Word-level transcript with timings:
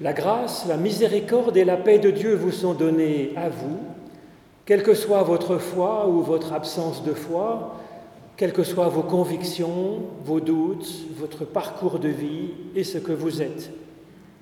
La 0.00 0.14
grâce, 0.14 0.64
la 0.66 0.78
miséricorde 0.78 1.56
et 1.58 1.64
la 1.64 1.76
paix 1.76 1.98
de 1.98 2.10
Dieu 2.10 2.34
vous 2.34 2.52
sont 2.52 2.72
données 2.72 3.32
à 3.36 3.50
vous, 3.50 3.78
quelle 4.64 4.82
que 4.82 4.94
soit 4.94 5.22
votre 5.22 5.58
foi 5.58 6.08
ou 6.08 6.22
votre 6.22 6.54
absence 6.54 7.04
de 7.04 7.12
foi, 7.12 7.76
quelles 8.38 8.54
que 8.54 8.64
soient 8.64 8.88
vos 8.88 9.02
convictions, 9.02 10.00
vos 10.24 10.40
doutes, 10.40 10.90
votre 11.18 11.44
parcours 11.44 11.98
de 11.98 12.08
vie 12.08 12.52
et 12.74 12.84
ce 12.84 12.96
que 12.96 13.12
vous 13.12 13.42
êtes. 13.42 13.70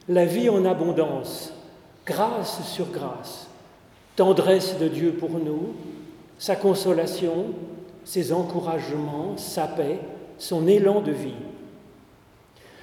La 0.08 0.24
vie 0.24 0.48
en 0.48 0.64
abondance, 0.64 1.52
grâce 2.06 2.62
sur 2.64 2.86
grâce, 2.92 3.48
tendresse 4.14 4.78
de 4.78 4.86
Dieu 4.86 5.12
pour 5.12 5.30
nous, 5.30 5.74
sa 6.38 6.54
consolation, 6.54 7.46
ses 8.04 8.32
encouragements, 8.32 9.36
sa 9.36 9.66
paix, 9.66 9.98
son 10.38 10.68
élan 10.68 11.00
de 11.00 11.10
vie. 11.10 11.34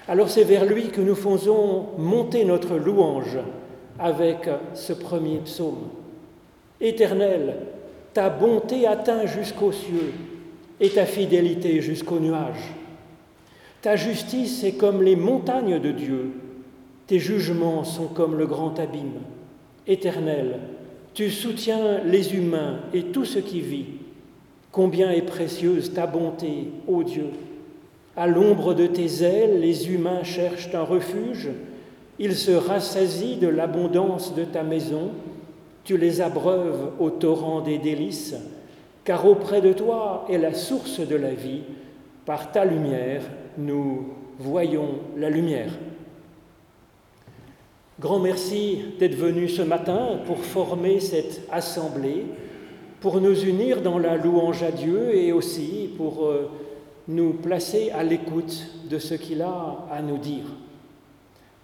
Alors 0.07 0.29
c'est 0.29 0.43
vers 0.43 0.65
lui 0.65 0.89
que 0.89 1.01
nous 1.01 1.15
faisons 1.15 1.87
monter 1.97 2.45
notre 2.45 2.77
louange 2.77 3.39
avec 3.97 4.47
ce 4.75 4.93
premier 4.93 5.37
psaume. 5.39 5.89
Éternel, 6.79 7.55
ta 8.13 8.29
bonté 8.29 8.85
atteint 8.85 9.25
jusqu'aux 9.25 9.71
cieux 9.71 10.13
et 10.79 10.89
ta 10.89 11.05
fidélité 11.05 11.81
jusqu'aux 11.81 12.19
nuages. 12.19 12.73
Ta 13.81 13.95
justice 13.95 14.63
est 14.63 14.73
comme 14.73 15.01
les 15.01 15.15
montagnes 15.15 15.79
de 15.79 15.91
Dieu, 15.91 16.33
tes 17.07 17.19
jugements 17.19 17.83
sont 17.83 18.07
comme 18.07 18.37
le 18.37 18.45
grand 18.45 18.79
abîme. 18.79 19.21
Éternel, 19.87 20.59
tu 21.15 21.31
soutiens 21.31 22.03
les 22.03 22.35
humains 22.35 22.79
et 22.93 23.05
tout 23.05 23.25
ce 23.25 23.39
qui 23.39 23.61
vit. 23.61 23.85
Combien 24.71 25.09
est 25.11 25.21
précieuse 25.21 25.93
ta 25.93 26.05
bonté, 26.05 26.69
ô 26.87 27.03
Dieu 27.03 27.29
à 28.17 28.27
l'ombre 28.27 28.73
de 28.73 28.87
tes 28.87 29.23
ailes, 29.23 29.59
les 29.59 29.91
humains 29.91 30.23
cherchent 30.23 30.73
un 30.73 30.83
refuge, 30.83 31.49
ils 32.17 32.35
se 32.35 32.51
rassasient 32.51 33.37
de 33.37 33.47
l'abondance 33.47 34.33
de 34.35 34.45
ta 34.45 34.63
maison, 34.63 35.11
tu 35.83 35.97
les 35.97 36.21
abreuves 36.21 36.91
au 36.99 37.09
torrent 37.09 37.61
des 37.61 37.77
délices, 37.77 38.35
car 39.03 39.25
auprès 39.25 39.61
de 39.61 39.73
toi 39.73 40.25
est 40.29 40.37
la 40.37 40.53
source 40.53 40.99
de 40.99 41.15
la 41.15 41.31
vie, 41.31 41.61
par 42.25 42.51
ta 42.51 42.65
lumière 42.65 43.21
nous 43.57 44.07
voyons 44.39 44.99
la 45.17 45.29
lumière. 45.29 45.71
Grand 47.99 48.19
merci 48.19 48.79
d'être 48.99 49.15
venu 49.15 49.47
ce 49.47 49.61
matin 49.61 50.19
pour 50.25 50.39
former 50.39 50.99
cette 50.99 51.47
assemblée, 51.51 52.25
pour 52.99 53.21
nous 53.21 53.43
unir 53.45 53.81
dans 53.81 53.97
la 53.97 54.17
louange 54.17 54.63
à 54.63 54.71
Dieu 54.71 55.15
et 55.15 55.31
aussi 55.31 55.89
pour... 55.97 56.25
Euh, 56.25 56.49
nous 57.07 57.33
placer 57.33 57.91
à 57.91 58.03
l'écoute 58.03 58.67
de 58.89 58.97
ce 58.99 59.13
qu'il 59.13 59.41
a 59.41 59.85
à 59.91 60.01
nous 60.01 60.17
dire. 60.17 60.45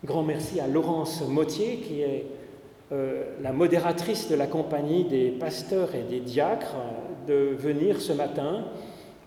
Grand 0.05 0.23
merci 0.23 0.59
à 0.59 0.67
Laurence 0.67 1.23
Mottier, 1.27 1.77
qui 1.77 2.01
est 2.01 2.25
euh, 2.91 3.23
la 3.41 3.51
modératrice 3.51 4.29
de 4.29 4.35
la 4.35 4.47
compagnie 4.47 5.03
des 5.03 5.29
pasteurs 5.29 5.95
et 5.95 6.03
des 6.03 6.19
diacres, 6.19 6.75
de 7.27 7.55
venir 7.57 8.01
ce 8.01 8.13
matin 8.13 8.65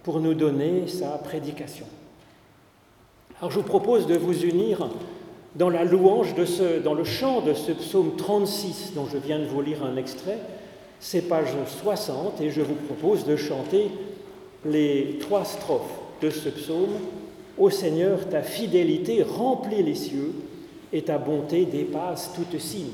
pour 0.03 0.21
nous 0.21 0.35
donner 0.35 0.87
sa 0.87 1.19
prédication. 1.19 1.87
Alors 3.39 3.51
je 3.51 3.59
vous 3.59 3.67
propose 3.67 4.07
de 4.07 4.17
vous 4.17 4.45
unir 4.45 4.89
dans 5.57 5.71
la 5.71 5.85
louange 5.85 6.35
de 6.35 6.45
ce, 6.45 6.81
dans 6.81 6.95
le 6.95 7.05
chant 7.05 7.41
de 7.41 7.55
ce 7.55 7.73
psaume 7.73 8.17
36 8.17 8.93
dont 8.95 9.07
je 9.07 9.19
viens 9.19 9.39
de 9.39 9.47
vous 9.47 9.63
lire 9.63 9.85
un 9.85 9.97
extrait, 9.97 10.39
c'est 11.01 11.23
page 11.23 11.55
60, 11.83 12.41
et 12.41 12.51
je 12.51 12.63
vous 12.63 12.75
propose 12.75 13.25
de 13.25 13.37
chanter 13.37 13.91
les 14.65 15.19
trois 15.21 15.45
strophes 15.45 16.01
de 16.21 16.31
ce 16.31 16.49
psaume, 16.49 16.99
Ô 17.57 17.71
Seigneur, 17.71 18.29
ta 18.29 18.43
fidélité 18.43 19.23
remplit 19.23 19.83
les 19.83 19.95
cieux 19.95 20.33
et 20.93 21.03
ta 21.03 21.19
bonté 21.19 21.67
dépasse 21.67 22.33
toute 22.35 22.59
signe. 22.59 22.91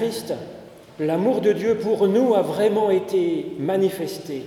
Christ, 0.00 0.32
l'amour 0.98 1.42
de 1.42 1.52
Dieu 1.52 1.74
pour 1.74 2.08
nous 2.08 2.34
a 2.34 2.40
vraiment 2.40 2.88
été 2.88 3.48
manifesté. 3.58 4.44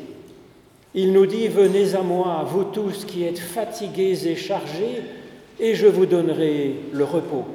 Il 0.96 1.14
nous 1.14 1.28
dit, 1.28 1.48
venez 1.48 1.94
à 1.94 2.02
moi, 2.02 2.44
vous 2.50 2.64
tous 2.64 3.06
qui 3.06 3.24
êtes 3.24 3.38
fatigués 3.38 4.28
et 4.28 4.36
chargés, 4.36 5.04
et 5.60 5.76
je 5.76 5.86
vous 5.86 6.08
donnerai 6.08 6.78
le 6.92 7.04
repos. 7.04 7.46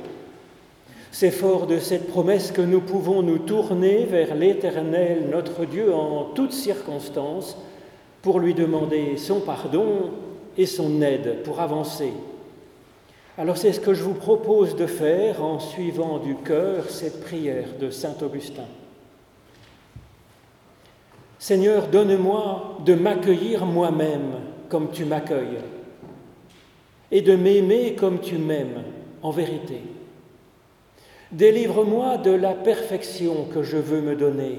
C'est 1.10 1.32
fort 1.32 1.66
de 1.66 1.80
cette 1.80 2.06
promesse 2.06 2.52
que 2.52 2.62
nous 2.62 2.82
pouvons 2.82 3.20
nous 3.22 3.38
tourner 3.38 4.04
vers 4.04 4.36
l'Éternel, 4.36 5.26
notre 5.28 5.64
Dieu, 5.64 5.92
en 5.92 6.26
toutes 6.36 6.52
circonstances, 6.52 7.58
pour 8.22 8.38
lui 8.38 8.54
demander 8.54 9.16
son 9.16 9.40
pardon 9.40 10.10
et 10.56 10.66
son 10.66 11.02
aide 11.02 11.42
pour 11.42 11.58
avancer. 11.58 12.12
Alors 13.38 13.56
c'est 13.56 13.72
ce 13.72 13.78
que 13.78 13.94
je 13.94 14.02
vous 14.02 14.14
propose 14.14 14.74
de 14.74 14.86
faire 14.86 15.44
en 15.44 15.60
suivant 15.60 16.18
du 16.18 16.34
cœur 16.34 16.90
cette 16.90 17.20
prière 17.20 17.68
de 17.80 17.88
Saint 17.88 18.16
Augustin. 18.20 18.66
Seigneur, 21.38 21.86
donne-moi 21.86 22.78
de 22.84 22.94
m'accueillir 22.94 23.64
moi-même 23.64 24.40
comme 24.68 24.90
tu 24.90 25.04
m'accueilles 25.04 25.60
et 27.12 27.22
de 27.22 27.36
m'aimer 27.36 27.94
comme 27.94 28.18
tu 28.18 28.38
m'aimes 28.38 28.82
en 29.22 29.30
vérité. 29.30 29.82
Délivre-moi 31.30 32.16
de 32.16 32.32
la 32.32 32.54
perfection 32.54 33.44
que 33.54 33.62
je 33.62 33.76
veux 33.76 34.00
me 34.00 34.16
donner. 34.16 34.58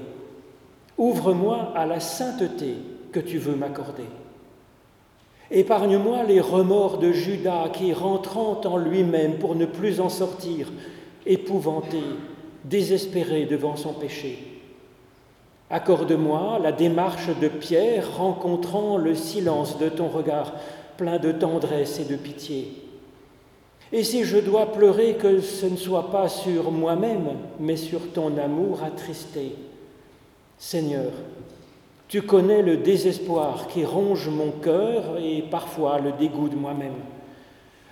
Ouvre-moi 0.96 1.74
à 1.76 1.84
la 1.84 2.00
sainteté 2.00 2.76
que 3.12 3.20
tu 3.20 3.36
veux 3.36 3.56
m'accorder. 3.56 4.08
Épargne-moi 5.50 6.22
les 6.24 6.40
remords 6.40 6.98
de 6.98 7.10
Judas 7.10 7.70
qui, 7.72 7.92
rentrant 7.92 8.60
en 8.64 8.76
lui-même 8.76 9.38
pour 9.38 9.56
ne 9.56 9.66
plus 9.66 10.00
en 10.00 10.08
sortir, 10.08 10.68
épouvanté, 11.26 12.02
désespéré 12.64 13.46
devant 13.46 13.76
son 13.76 13.92
péché. 13.92 14.38
Accorde-moi 15.68 16.58
la 16.62 16.72
démarche 16.72 17.28
de 17.40 17.48
Pierre 17.48 18.16
rencontrant 18.16 18.96
le 18.96 19.14
silence 19.14 19.78
de 19.78 19.88
ton 19.88 20.08
regard 20.08 20.54
plein 20.96 21.18
de 21.18 21.32
tendresse 21.32 21.98
et 22.00 22.04
de 22.04 22.16
pitié. 22.16 22.72
Et 23.92 24.04
si 24.04 24.24
je 24.24 24.38
dois 24.38 24.72
pleurer, 24.72 25.14
que 25.14 25.40
ce 25.40 25.66
ne 25.66 25.76
soit 25.76 26.10
pas 26.12 26.28
sur 26.28 26.70
moi-même, 26.70 27.30
mais 27.58 27.76
sur 27.76 28.12
ton 28.12 28.36
amour 28.38 28.84
attristé. 28.84 29.56
Seigneur, 30.58 31.10
tu 32.10 32.22
connais 32.22 32.60
le 32.62 32.76
désespoir 32.76 33.68
qui 33.68 33.84
ronge 33.84 34.28
mon 34.28 34.50
cœur 34.50 35.16
et 35.22 35.42
parfois 35.42 36.00
le 36.00 36.10
dégoût 36.10 36.48
de 36.48 36.56
moi-même. 36.56 36.96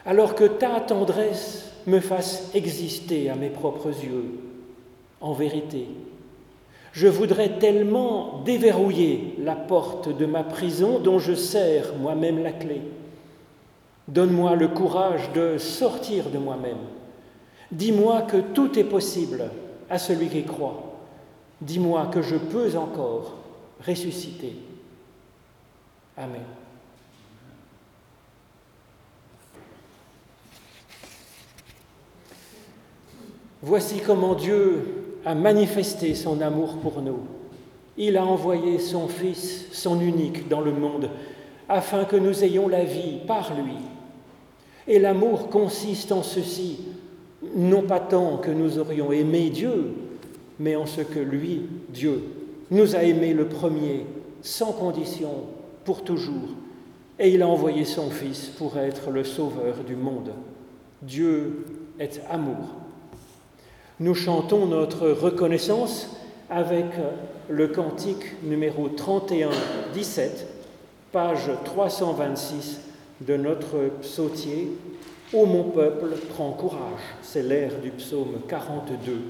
Alors 0.05 0.35
que 0.35 0.43
ta 0.43 0.81
tendresse 0.81 1.71
me 1.87 2.01
fasse 2.01 2.51
exister 2.53 3.31
à 3.31 3.37
mes 3.37 3.49
propres 3.49 3.91
yeux, 4.03 4.41
en 5.21 5.35
vérité. 5.35 5.87
Je 6.91 7.07
voudrais 7.07 7.61
tellement 7.61 8.43
déverrouiller 8.45 9.37
la 9.39 9.55
porte 9.55 10.09
de 10.09 10.27
ma 10.27 10.43
prison 10.43 10.99
dont 10.99 11.21
je 11.21 11.35
serre 11.35 11.95
moi-même 12.01 12.43
la 12.43 12.51
clé. 12.51 12.83
Donne-moi 14.09 14.57
le 14.57 14.67
courage 14.67 15.31
de 15.33 15.59
sortir 15.59 16.31
de 16.31 16.39
moi-même. 16.39 16.79
Dis-moi 17.71 18.23
que 18.23 18.39
tout 18.39 18.81
est 18.81 18.85
possible 18.85 19.45
à 19.89 19.99
celui 20.01 20.27
qui 20.27 20.43
croit. 20.43 20.97
Dis-moi 21.61 22.07
que 22.13 22.21
je 22.21 22.35
peux 22.35 22.77
encore 22.77 23.37
ressuscité. 23.87 24.53
Amen. 26.17 26.43
Voici 33.63 34.01
comment 34.01 34.35
Dieu 34.35 35.19
a 35.25 35.35
manifesté 35.35 36.15
son 36.15 36.41
amour 36.41 36.79
pour 36.79 37.03
nous. 37.03 37.21
Il 37.97 38.17
a 38.17 38.25
envoyé 38.25 38.79
son 38.79 39.09
Fils, 39.09 39.67
son 39.73 40.01
unique, 40.01 40.49
dans 40.49 40.61
le 40.61 40.73
monde, 40.73 41.11
afin 41.69 42.05
que 42.05 42.17
nous 42.17 42.45
ayons 42.45 42.69
la 42.69 42.85
vie 42.85 43.19
par 43.27 43.55
lui. 43.55 43.75
Et 44.87 45.01
l'amour 45.01 45.51
consiste 45.51 46.13
en 46.13 46.23
ceci, 46.23 46.79
non 47.57 47.83
pas 47.83 48.01
tant 48.01 48.39
que 48.39 48.51
nous 48.51 48.79
aurions 48.79 49.11
aimé 49.11 49.51
Dieu, 49.51 49.93
mais 50.61 50.77
en 50.77 50.87
ce 50.87 51.01
que 51.01 51.19
lui, 51.19 51.63
Dieu, 51.89 52.23
nous 52.71 52.97
a 52.97 53.03
aimés 53.03 53.33
le 53.33 53.47
premier, 53.47 54.07
sans 54.43 54.73
condition, 54.73 55.47
pour 55.85 56.05
toujours, 56.05 56.51
et 57.19 57.31
il 57.31 57.43
a 57.43 57.49
envoyé 57.49 57.85
son 57.85 58.11
Fils 58.11 58.47
pour 58.59 58.79
être 58.79 59.11
le 59.11 59.25
sauveur 59.25 59.77
du 59.87 59.97
monde. 59.97 60.33
Dieu 61.03 61.65
est 61.99 62.21
amour. 62.31 62.77
Nous 64.01 64.15
chantons 64.15 64.67
notre 64.67 65.09
reconnaissance 65.09 66.17
avec 66.51 66.87
le 67.49 67.69
cantique 67.69 68.43
numéro 68.43 68.89
31, 68.89 69.51
17, 69.95 70.47
page 71.11 71.51
326 71.65 72.81
de 73.23 73.37
notre 73.37 73.91
psautier. 74.01 74.71
Ô 75.33 75.47
mon 75.47 75.65
peuple, 75.65 76.15
prends 76.31 76.53
courage. 76.53 77.01
C'est 77.23 77.43
l'air 77.43 77.73
du 77.83 77.91
psaume 77.91 78.41
42. 78.49 79.23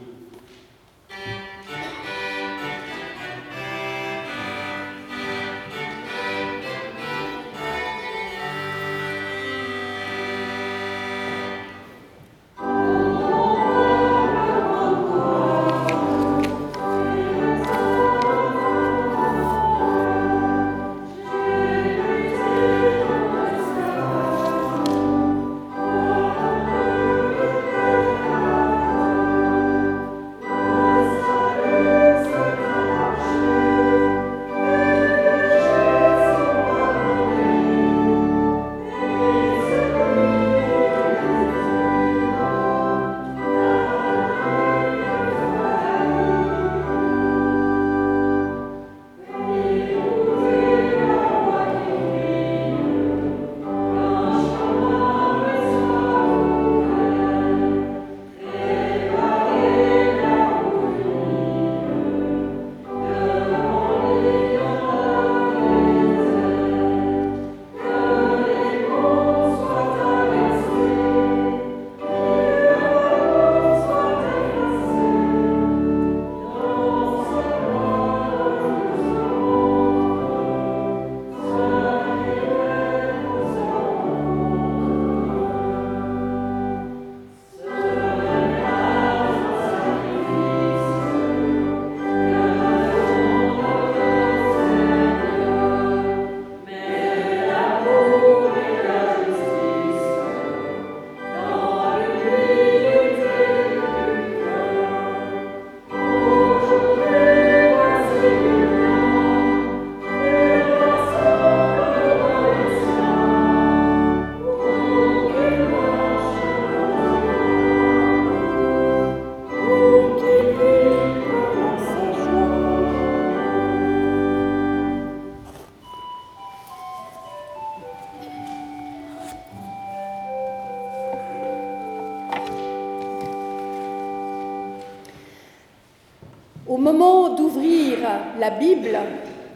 Moment 136.78 137.34
d'ouvrir 137.34 137.98
la 138.38 138.50
Bible 138.50 138.98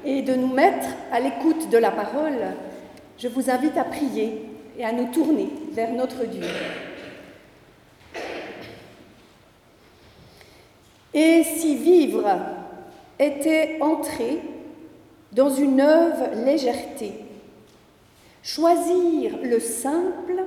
et 0.05 0.23
de 0.23 0.35
nous 0.35 0.52
mettre 0.52 0.88
à 1.12 1.21
l'écoute 1.21 1.71
de 1.71 1.79
la 1.79 1.91
parole, 1.91 2.55
je 3.19 3.29
vous 3.29 3.50
invite 3.50 3.76
à 3.76 3.85
prier 3.85 4.49
et 4.79 4.85
à 4.85 4.93
nous 4.93 5.07
tourner 5.07 5.49
vers 5.73 5.93
notre 5.93 6.25
Dieu. 6.25 6.43
Et 11.14 11.45
si 11.45 11.76
vivre 11.76 12.25
était 13.19 13.79
entrer 13.81 14.41
dans 15.33 15.50
une 15.50 15.81
œuvre 15.81 16.31
légèreté, 16.45 17.12
choisir 18.43 19.38
le 19.43 19.61
simple 19.61 20.45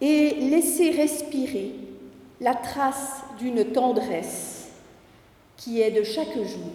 et 0.00 0.30
laisser 0.50 0.90
respirer 0.90 1.74
la 2.40 2.54
trace 2.54 3.22
d'une 3.38 3.64
tendresse 3.64 4.57
qui 5.58 5.82
est 5.82 5.90
de 5.90 6.02
chaque 6.02 6.34
jour. 6.34 6.72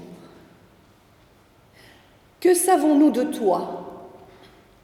Que 2.40 2.54
savons-nous 2.54 3.10
de 3.10 3.24
toi, 3.24 4.12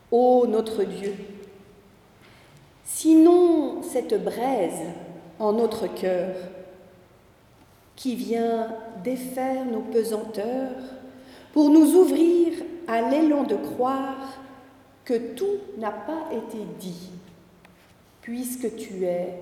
ô 0.10 0.48
notre 0.48 0.84
Dieu? 0.84 1.14
Sinon 2.84 3.84
cette 3.84 4.24
braise 4.24 4.88
en 5.38 5.54
notre 5.54 5.88
cœur 5.88 6.36
qui 7.96 8.16
vient 8.16 8.74
défaire 9.04 9.66
nos 9.66 9.82
pesanteurs 9.82 10.82
pour 11.54 11.70
nous 11.70 11.96
ouvrir 11.96 12.54
à 12.88 13.02
l'élan 13.02 13.44
de 13.44 13.56
croire 13.56 14.40
que 15.04 15.34
tout 15.34 15.60
n'a 15.78 15.92
pas 15.92 16.30
été 16.32 16.64
dit, 16.80 17.10
puisque 18.22 18.76
tu 18.78 19.04
es 19.04 19.34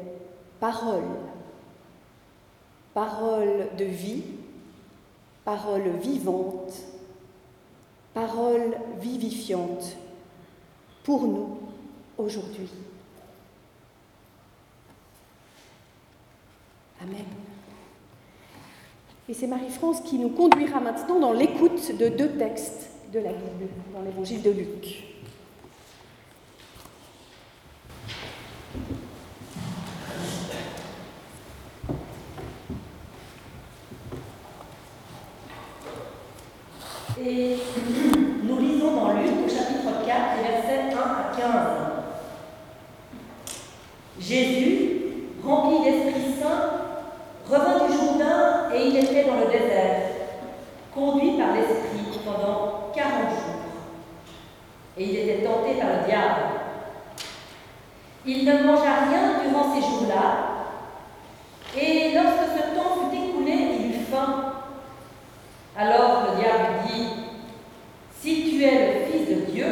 parole, 0.60 1.04
parole 2.94 3.68
de 3.78 3.86
vie, 3.86 4.24
parole 5.48 5.92
vivante, 6.02 6.74
parole 8.14 8.76
vivifiante 9.00 9.96
pour 11.06 11.26
nous 11.26 11.60
aujourd'hui. 12.18 12.68
Amen. 17.02 17.24
Et 19.30 19.34
c'est 19.34 19.48
Marie-France 19.48 20.02
qui 20.02 20.20
nous 20.20 20.32
conduira 20.32 20.82
maintenant 20.82 21.18
dans 21.18 21.32
l'écoute 21.32 21.96
de 21.98 22.10
deux 22.10 22.38
textes 22.38 22.90
de 23.14 23.20
la 23.20 23.32
Bible, 23.32 23.70
dans 23.94 24.02
l'évangile 24.02 24.42
de 24.42 24.52
Luc. 24.52 25.06
Et 37.20 37.58
nous 38.44 38.60
lisons 38.60 38.96
dans 38.96 39.14
Luc 39.14 39.32
au 39.46 39.50
chapitre 39.50 40.06
4, 40.06 40.18
versets 40.44 40.94
1 40.94 40.98
à 40.98 41.36
15. 41.36 41.50
Jésus, 44.20 45.02
rempli 45.44 45.84
d'Esprit 45.84 46.36
Saint, 46.40 46.72
revint 47.50 47.88
du 47.88 47.94
Jourdain 47.94 48.70
et 48.74 48.88
il 48.88 48.98
était 48.98 49.24
dans 49.24 49.38
le 49.38 49.48
désert, 49.48 50.02
conduit 50.94 51.38
par 51.38 51.54
l'Esprit 51.56 52.20
pendant 52.24 52.92
quarante 52.94 53.32
jours. 53.32 53.66
Et 54.98 55.04
il 55.04 55.16
était 55.18 55.44
tenté 55.44 55.74
par 55.80 55.90
le 55.90 56.06
diable. 56.08 56.42
Il 58.26 58.46
ne 58.46 58.64
mangea 58.64 59.06
rien 59.10 59.42
durant 59.44 59.74
ces 59.74 59.82
jours-là, 59.82 60.58
et 61.80 62.14
lorsque 62.14 62.58
ce 62.58 62.76
temps 62.76 63.10
fut 63.10 63.16
écoulé, 63.16 63.54
il 63.80 63.92
eut 63.92 64.06
faim. 64.12 64.54
Alors 65.78 66.24
le 66.32 66.42
diable 66.42 66.88
dit, 66.88 67.08
Si 68.20 68.50
tu 68.50 68.64
es 68.64 68.72
le 68.72 69.12
Fils 69.12 69.30
de 69.30 69.52
Dieu, 69.52 69.66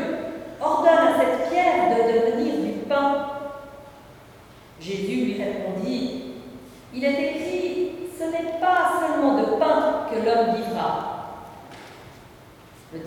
ordonne 0.62 1.08
à 1.08 1.20
cette 1.20 1.50
pierre 1.50 1.90
de 1.90 2.30
devenir 2.30 2.54
du 2.58 2.80
pain. 2.88 3.28
Jésus 4.80 5.26
lui 5.26 5.44
répondit, 5.44 6.22
Il 6.94 7.04
est 7.04 7.32
écrit, 7.32 7.92
ce 8.18 8.26
n'est 8.26 8.60
pas 8.60 9.00
seulement 9.00 9.40
de 9.40 9.46
pain 9.58 10.06
que 10.12 10.18
l'homme 10.18 10.56
vivra. 10.56 11.12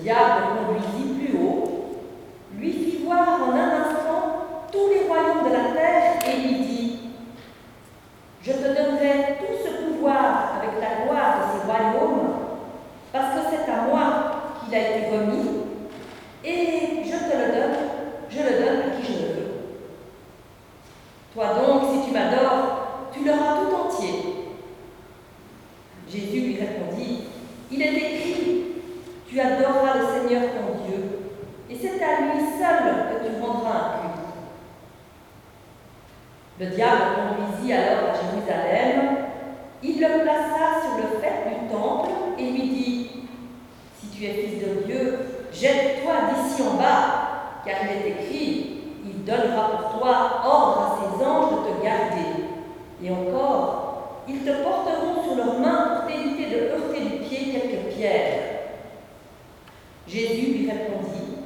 Le 0.08 0.14
diable 0.14 0.42
conduisit 0.56 1.18
plus 1.18 1.38
haut, 1.38 1.98
lui 2.56 2.72
fit 2.72 3.04
voir 3.04 3.42
en 3.42 3.52
un 3.52 3.82
instant 3.82 4.64
tous 4.72 4.88
les 4.88 5.06
royaumes 5.06 5.44
de 5.46 5.52
la 5.52 5.78
terre 5.78 6.14
et 6.26 6.48
lui 6.48 6.54
dit, 6.60 6.98
Je 8.40 8.52
te 8.52 8.68
donnerai 8.68 9.36
tout 9.38 9.52
ce 9.62 9.84
pouvoir 9.84 10.54
avec 10.56 10.80
la 10.80 11.04
gloire 11.04 11.36
de 11.36 11.52
ces 11.52 11.66
royaumes, 11.66 12.36
parce 13.12 13.34
que 13.34 13.40
c'est 13.50 13.70
à 13.70 13.82
moi 13.82 14.30
qu'il 14.64 14.78
a 14.78 14.80
été 14.80 15.14
remis, 15.14 15.46
et 16.42 17.04
je 17.04 17.10
te 17.10 17.36
le 17.36 17.52
donne, 17.52 17.76
je 18.30 18.38
le 18.38 18.64
donne 18.64 18.78
à 18.78 18.96
qui 18.96 19.12
je 19.12 19.12
le 19.12 19.28
veux. 19.34 19.52
Toi 21.34 21.48
donc, 21.48 21.82
si 21.92 22.08
tu 22.08 22.14
m'adores, 22.14 23.10
tu 23.12 23.26
l'auras 23.26 23.56
tout 23.58 23.76
entier. 23.76 24.24
Jésus 26.08 26.40
lui 26.40 26.58
répondit, 26.58 27.24
Il 27.70 27.82
est 27.82 27.92
écrit, 27.92 28.58
tu 29.28 29.38
adoreras 29.38 29.98
le 29.98 30.06
Seigneur 30.06 30.42
ton 30.52 30.86
Dieu, 30.86 31.18
et 31.68 31.76
c'est 31.76 32.02
à 32.02 32.22
lui 32.22 32.40
seul 32.58 33.20
que 33.20 33.28
tu 33.28 33.42
rendras 33.42 33.70
un 33.70 33.90
culte. 34.00 34.24
Le 36.58 36.66
diable 36.66 37.02
conduisit 37.14 37.74
alors 37.74 38.10
à 38.10 38.14
Jérusalem, 38.14 39.16
il 39.82 40.00
le 40.00 40.22
plaça 40.22 40.80
sur 40.82 40.96
le 40.96 41.20
fait 41.20 41.50
du 41.50 41.70
temple 41.70 42.10
et 42.38 42.50
lui 42.50 42.68
dit, 42.68 43.10
Si 44.00 44.08
tu 44.08 44.24
es 44.24 44.32
fils 44.32 44.66
de 44.66 44.86
Dieu, 44.86 45.18
jette-toi 45.52 46.14
d'ici 46.32 46.62
en 46.62 46.74
bas, 46.76 47.60
car 47.66 47.76
il 47.84 47.90
est 47.90 48.10
écrit, 48.10 48.80
il 49.04 49.24
donnera 49.24 49.70
pour 49.70 50.00
toi 50.00 50.40
ordre 50.42 50.80
à 50.80 50.98
ses 51.00 51.24
anges 51.24 51.50
de 51.50 51.78
te 51.78 51.84
garder. 51.84 52.44
Et 53.04 53.10
encore, 53.10 54.17
ils 54.28 54.40
te 54.40 54.62
porteront 54.62 55.22
sur 55.24 55.36
leurs 55.36 55.58
mains 55.58 55.96
pour 55.96 56.06
t'éviter 56.06 56.50
de 56.50 56.70
heurter 56.72 57.00
du 57.00 57.24
pied 57.24 57.52
quelques 57.52 57.94
pierres. 57.94 58.42
Jésus 60.06 60.52
lui 60.52 60.70
répondit, 60.70 61.38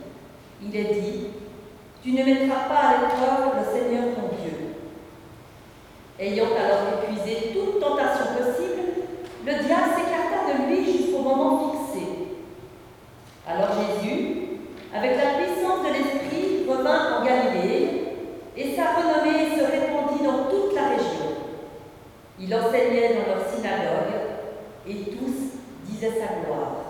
il 0.62 0.77
est 0.77 0.95
dit, 0.95 1.27
tu 2.03 2.12
ne 2.12 2.25
mettras 2.25 2.69
pas 2.69 2.75
à 2.75 2.93
l'épreuve 3.01 3.59
le 3.59 3.65
Seigneur 3.65 4.15
ton 4.15 4.37
Dieu. 4.37 4.75
Ayant 6.19 6.47
alors 6.57 7.05
épuisé 7.05 7.53
toute 7.53 7.81
tentation 7.81 8.27
possible, 8.37 8.83
le 9.45 9.53
diable 9.53 9.91
s'écarta 9.97 10.53
de 10.53 10.69
lui 10.69 10.93
jusqu'au 10.93 11.23
moment 11.23 11.73
fixé. 11.73 12.07
Alors 13.47 13.71
Jésus, 13.73 14.37
avec 14.95 15.17
la 15.17 15.39
puissance 15.39 15.83
de 15.87 15.93
l'Esprit, 15.93 16.67
revint 16.69 17.19
en 17.19 17.25
Galilée, 17.25 18.03
et 18.57 18.77
sa 18.77 18.93
renommée 18.93 19.57
se 19.57 19.65
répandit 19.65 20.25
dans 20.25 20.45
toute 20.51 20.75
la 20.75 20.91
région. 20.91 21.23
Il 22.53 22.59
enseignait 22.59 23.15
dans 23.15 23.35
leur 23.35 23.49
synagogue, 23.49 24.13
et 24.87 25.17
tous 25.17 25.57
disaient 25.87 26.21
sa 26.21 26.45
gloire. 26.45 26.82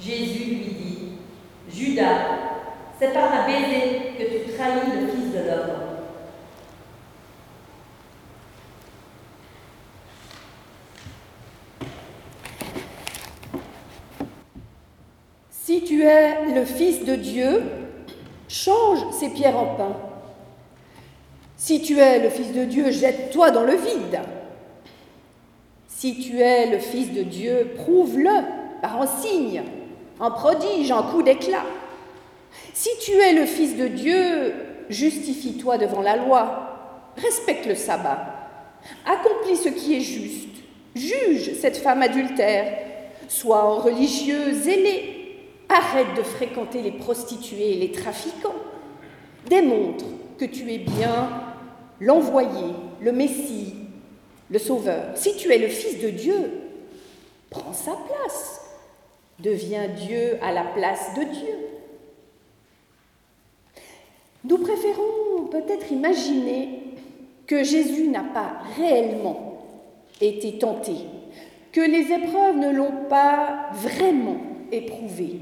Jésus 0.00 0.44
lui 0.44 0.64
dit, 0.64 1.08
Judas, 1.70 2.18
c'est 2.98 3.12
par 3.12 3.32
un 3.32 3.46
baiser 3.46 4.14
que 4.18 4.24
tu 4.24 4.52
trahis 4.52 5.00
le 5.00 5.06
Fils 5.08 5.32
de 5.32 5.38
l'homme. 5.38 5.78
Si 15.50 15.84
tu 15.84 16.02
es 16.02 16.54
le 16.54 16.64
Fils 16.64 17.04
de 17.04 17.16
Dieu, 17.16 17.62
change 18.48 19.00
ces 19.12 19.28
pierres 19.30 19.58
en 19.58 19.74
pain. 19.74 19.96
Si 21.56 21.82
tu 21.82 21.98
es 21.98 22.20
le 22.20 22.30
Fils 22.30 22.52
de 22.52 22.64
Dieu, 22.64 22.90
jette-toi 22.90 23.50
dans 23.50 23.64
le 23.64 23.74
vide. 23.74 24.20
Si 26.00 26.14
tu 26.20 26.38
es 26.38 26.66
le 26.66 26.78
Fils 26.78 27.12
de 27.12 27.24
Dieu, 27.24 27.72
prouve-le 27.74 28.30
par 28.80 29.02
un 29.02 29.06
signe, 29.08 29.64
un 30.20 30.30
prodige, 30.30 30.92
un 30.92 31.02
coup 31.02 31.24
d'éclat. 31.24 31.64
Si 32.72 32.90
tu 33.00 33.10
es 33.14 33.32
le 33.32 33.44
Fils 33.44 33.76
de 33.76 33.88
Dieu, 33.88 34.54
justifie-toi 34.90 35.76
devant 35.76 36.00
la 36.00 36.14
loi, 36.14 37.10
respecte 37.16 37.66
le 37.66 37.74
sabbat, 37.74 38.32
accomplis 39.06 39.56
ce 39.56 39.70
qui 39.70 39.96
est 39.96 40.00
juste, 40.00 40.54
juge 40.94 41.54
cette 41.60 41.78
femme 41.78 42.02
adultère, 42.02 42.78
sois 43.26 43.60
un 43.60 43.80
religieux 43.80 44.52
zélé, 44.52 45.16
Arrête 45.68 46.16
de 46.16 46.22
fréquenter 46.22 46.80
les 46.80 46.92
prostituées 46.92 47.72
et 47.72 47.76
les 47.76 47.90
trafiquants. 47.90 48.54
Démontre 49.50 50.04
que 50.38 50.44
tu 50.44 50.72
es 50.72 50.78
bien 50.78 51.28
l'envoyé, 52.00 52.72
le 53.02 53.12
Messie, 53.12 53.74
le 54.50 54.58
Sauveur. 54.58 55.04
Si 55.14 55.36
tu 55.36 55.52
es 55.52 55.58
le 55.58 55.68
Fils 55.68 56.00
de 56.00 56.10
Dieu, 56.10 56.50
prends 57.50 57.72
sa 57.72 57.92
place. 57.92 58.62
Deviens 59.38 59.88
Dieu 59.88 60.38
à 60.42 60.52
la 60.52 60.64
place 60.64 61.14
de 61.16 61.22
Dieu. 61.22 61.54
Nous 64.44 64.58
préférons 64.58 65.46
peut-être 65.50 65.92
imaginer 65.92 66.80
que 67.46 67.62
Jésus 67.62 68.08
n'a 68.08 68.24
pas 68.24 68.58
réellement 68.76 69.62
été 70.20 70.58
tenté, 70.58 70.94
que 71.72 71.80
les 71.80 72.12
épreuves 72.12 72.56
ne 72.56 72.70
l'ont 72.70 73.06
pas 73.08 73.70
vraiment 73.72 74.38
éprouvé 74.72 75.38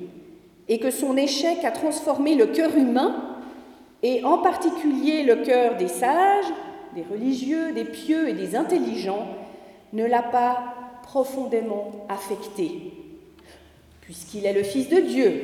et 0.68 0.78
que 0.78 0.90
son 0.90 1.16
échec 1.16 1.64
a 1.64 1.70
transformé 1.70 2.34
le 2.34 2.46
cœur 2.46 2.76
humain, 2.76 3.22
et 4.02 4.24
en 4.24 4.38
particulier 4.38 5.22
le 5.22 5.36
cœur 5.36 5.76
des 5.76 5.88
sages, 5.88 6.52
des 6.96 7.02
religieux, 7.02 7.72
des 7.72 7.84
pieux 7.84 8.30
et 8.30 8.32
des 8.32 8.56
intelligents, 8.56 9.28
ne 9.92 10.06
l'a 10.06 10.22
pas 10.22 10.74
profondément 11.02 12.06
affecté, 12.08 12.92
puisqu'il 14.00 14.46
est 14.46 14.54
le 14.54 14.62
Fils 14.62 14.88
de 14.88 15.00
Dieu, 15.00 15.42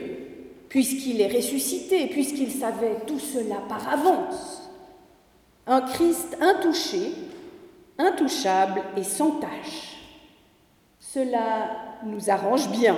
puisqu'il 0.70 1.20
est 1.20 1.32
ressuscité, 1.32 2.06
puisqu'il 2.06 2.50
savait 2.50 2.96
tout 3.06 3.18
cela 3.18 3.56
par 3.68 3.86
avance. 3.92 4.70
Un 5.66 5.82
Christ 5.82 6.38
intouché, 6.40 7.12
intouchable 7.98 8.82
et 8.96 9.04
sans 9.04 9.32
tache. 9.32 9.98
Cela 10.98 11.70
nous 12.04 12.30
arrange 12.30 12.70
bien. 12.70 12.96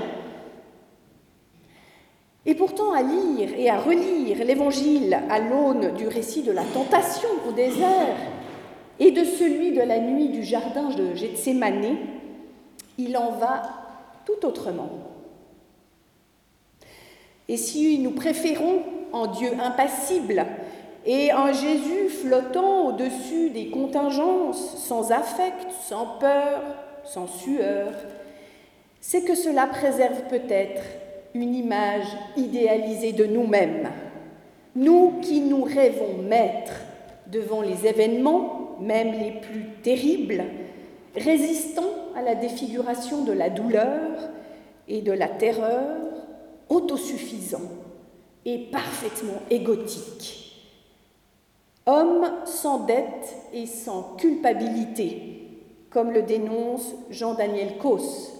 Et 2.46 2.54
pourtant, 2.54 2.92
à 2.92 3.02
lire 3.02 3.50
et 3.56 3.68
à 3.68 3.80
relire 3.80 4.44
l'Évangile 4.44 5.18
à 5.28 5.40
l'aune 5.40 5.94
du 5.94 6.06
récit 6.06 6.42
de 6.42 6.52
la 6.52 6.62
tentation 6.62 7.28
au 7.48 7.52
désert 7.52 8.16
et 9.00 9.10
de 9.10 9.24
celui 9.24 9.72
de 9.72 9.82
la 9.82 9.98
nuit 9.98 10.28
du 10.28 10.42
jardin 10.42 10.90
de 10.90 11.14
Gethsemane, 11.14 11.96
il 12.98 13.16
en 13.16 13.32
va 13.32 13.62
tout 14.24 14.46
autrement. 14.46 14.90
Et 17.48 17.56
si 17.56 17.98
nous 17.98 18.12
préférons 18.12 18.82
en 19.12 19.26
Dieu 19.26 19.50
impassible 19.60 20.46
et 21.04 21.32
en 21.32 21.52
Jésus 21.52 22.08
flottant 22.08 22.88
au-dessus 22.88 23.50
des 23.50 23.68
contingences, 23.68 24.76
sans 24.78 25.12
affect, 25.12 25.70
sans 25.82 26.18
peur, 26.18 26.62
sans 27.04 27.26
sueur, 27.26 27.92
c'est 29.00 29.22
que 29.22 29.34
cela 29.34 29.66
préserve 29.66 30.22
peut-être 30.30 30.82
une 31.34 31.54
image 31.54 32.06
idéalisée 32.36 33.12
de 33.12 33.26
nous-mêmes, 33.26 33.90
nous 34.74 35.18
qui 35.20 35.40
nous 35.40 35.64
rêvons 35.64 36.22
maîtres 36.22 36.80
devant 37.26 37.60
les 37.60 37.86
événements, 37.86 38.63
même 38.80 39.12
les 39.12 39.40
plus 39.40 39.66
terribles, 39.82 40.44
résistant 41.16 41.82
à 42.16 42.22
la 42.22 42.34
défiguration 42.34 43.24
de 43.24 43.32
la 43.32 43.50
douleur 43.50 44.28
et 44.88 45.02
de 45.02 45.12
la 45.12 45.28
terreur, 45.28 45.96
autosuffisants 46.68 47.70
et 48.44 48.58
parfaitement 48.70 49.40
égotiques. 49.50 50.40
Homme 51.86 52.30
sans 52.46 52.80
dette 52.80 53.36
et 53.52 53.66
sans 53.66 54.14
culpabilité, 54.16 55.48
comme 55.90 56.10
le 56.10 56.22
dénonce 56.22 56.94
Jean-Daniel 57.10 57.78
Causse 57.78 58.34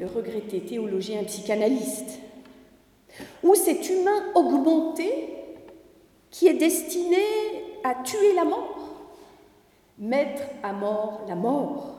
le 0.00 0.06
regretté 0.06 0.60
théologien 0.60 1.22
psychanalyste, 1.24 2.20
ou 3.42 3.54
cet 3.54 3.88
humain 3.90 4.24
augmenté 4.34 5.10
qui 6.30 6.46
est 6.46 6.54
destiné 6.54 7.22
à 7.84 7.94
tuer 8.02 8.34
la 8.34 8.44
mort, 8.44 8.79
mettre 10.00 10.42
à 10.62 10.72
mort 10.72 11.20
la 11.28 11.36
mort, 11.36 11.94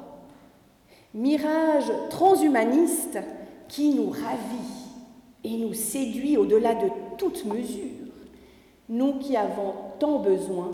mirage 1.13 1.91
transhumaniste 2.09 3.19
qui 3.67 3.93
nous 3.93 4.09
ravit 4.09 4.81
et 5.43 5.57
nous 5.57 5.73
séduit 5.73 6.35
au-delà 6.35 6.75
de 6.75 6.89
toute 7.17 7.45
mesure, 7.45 8.09
nous 8.89 9.13
qui 9.19 9.37
avons 9.37 9.73
tant 9.99 10.19
besoin 10.19 10.71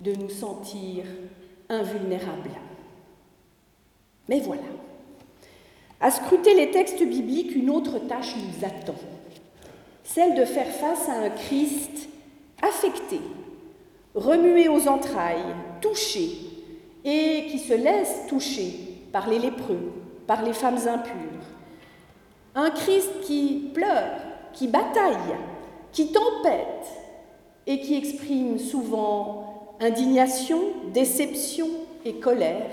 de 0.00 0.12
nous 0.14 0.30
sentir 0.30 1.04
invulnérables. 1.68 2.50
Mais 4.28 4.40
voilà, 4.40 4.62
à 6.00 6.10
scruter 6.10 6.54
les 6.54 6.70
textes 6.70 7.02
bibliques, 7.02 7.54
une 7.54 7.70
autre 7.70 7.98
tâche 8.00 8.34
nous 8.36 8.66
attend, 8.66 8.98
celle 10.04 10.34
de 10.34 10.44
faire 10.44 10.66
face 10.66 11.08
à 11.08 11.20
un 11.20 11.30
Christ 11.30 12.08
affecté, 12.60 13.20
remué 14.14 14.68
aux 14.68 14.88
entrailles, 14.88 15.54
touché, 15.80 16.51
et 17.04 17.46
qui 17.50 17.58
se 17.58 17.74
laisse 17.74 18.26
toucher 18.28 18.72
par 19.12 19.28
les 19.28 19.38
lépreux, 19.38 19.92
par 20.26 20.42
les 20.42 20.52
femmes 20.52 20.78
impures. 20.88 21.44
Un 22.54 22.70
Christ 22.70 23.10
qui 23.22 23.70
pleure, 23.74 24.20
qui 24.52 24.68
bataille, 24.68 25.36
qui 25.92 26.12
tempête, 26.12 26.86
et 27.66 27.80
qui 27.80 27.94
exprime 27.94 28.58
souvent 28.58 29.76
indignation, 29.80 30.60
déception 30.92 31.68
et 32.04 32.14
colère, 32.14 32.70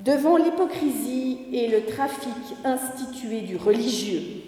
devant 0.00 0.36
l'hypocrisie 0.36 1.38
et 1.52 1.68
le 1.68 1.86
trafic 1.86 2.34
institué 2.64 3.42
du 3.42 3.56
religieux. 3.56 4.42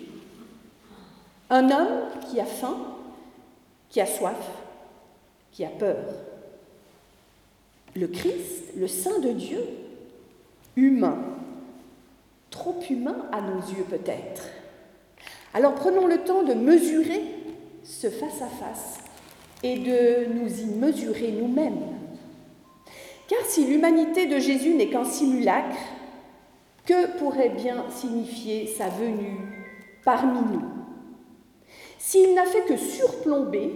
Un 1.50 1.70
homme 1.70 2.09
qui 2.29 2.40
a 2.40 2.44
faim, 2.44 2.77
qui 3.88 4.00
a 4.00 4.07
soif, 4.07 4.37
qui 5.53 5.64
a 5.64 5.68
peur. 5.68 5.96
Le 7.96 8.09
Christ, 8.09 8.72
le 8.76 8.88
Saint 8.88 9.20
de 9.20 9.30
Dieu, 9.30 9.61
humain, 10.76 11.18
trop 12.50 12.76
humain 12.90 13.26
à 13.30 13.40
nos 13.40 13.61
yeux 13.61 13.85
peut-être. 13.88 14.48
Alors 15.52 15.74
prenons 15.74 16.07
le 16.07 16.18
temps 16.18 16.42
de 16.42 16.54
mesurer 16.54 17.22
ce 17.85 18.11
face-à-face 18.11 18.98
et 19.62 19.78
de 19.78 20.33
nous 20.35 20.61
y 20.61 20.66
mesurer 20.66 21.30
nous-mêmes. 21.30 21.83
Car 23.28 23.40
si 23.46 23.64
l'humanité 23.64 24.26
de 24.26 24.38
Jésus 24.38 24.74
n'est 24.74 24.90
qu'un 24.90 25.04
simulacre, 25.04 25.78
que 26.87 27.16
pourrait 27.18 27.50
bien 27.50 27.85
signifier 27.90 28.66
sa 28.66 28.88
venue 28.88 29.38
parmi 30.04 30.40
nous? 30.52 30.68
S'il 31.98 32.35
n'a 32.35 32.44
fait 32.44 32.62
que 32.66 32.76
surplomber, 32.76 33.72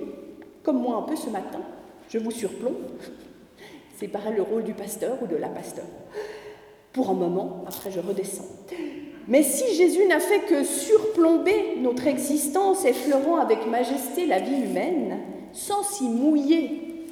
comme 0.62 0.82
moi 0.82 0.96
un 0.96 1.02
peu 1.02 1.16
ce 1.16 1.30
matin, 1.30 1.60
je 2.10 2.18
vous 2.18 2.30
surplombe, 2.30 2.76
c'est 3.98 4.08
pareil 4.08 4.34
le 4.36 4.42
rôle 4.42 4.64
du 4.64 4.74
pasteur 4.74 5.18
ou 5.22 5.26
de 5.26 5.36
la 5.36 5.48
pasteur. 5.48 5.84
Pour 6.92 7.10
un 7.10 7.14
moment, 7.14 7.64
après 7.66 7.90
je 7.90 8.00
redescends. 8.00 8.48
Mais 9.26 9.42
si 9.42 9.74
Jésus 9.74 10.06
n'a 10.06 10.20
fait 10.20 10.40
que 10.40 10.64
surplomber 10.64 11.76
notre 11.80 12.06
existence, 12.06 12.84
effleurant 12.84 13.36
avec 13.36 13.66
majesté 13.66 14.26
la 14.26 14.38
vie 14.38 14.62
humaine, 14.62 15.18
sans 15.52 15.82
s'y 15.82 16.08
mouiller 16.08 17.06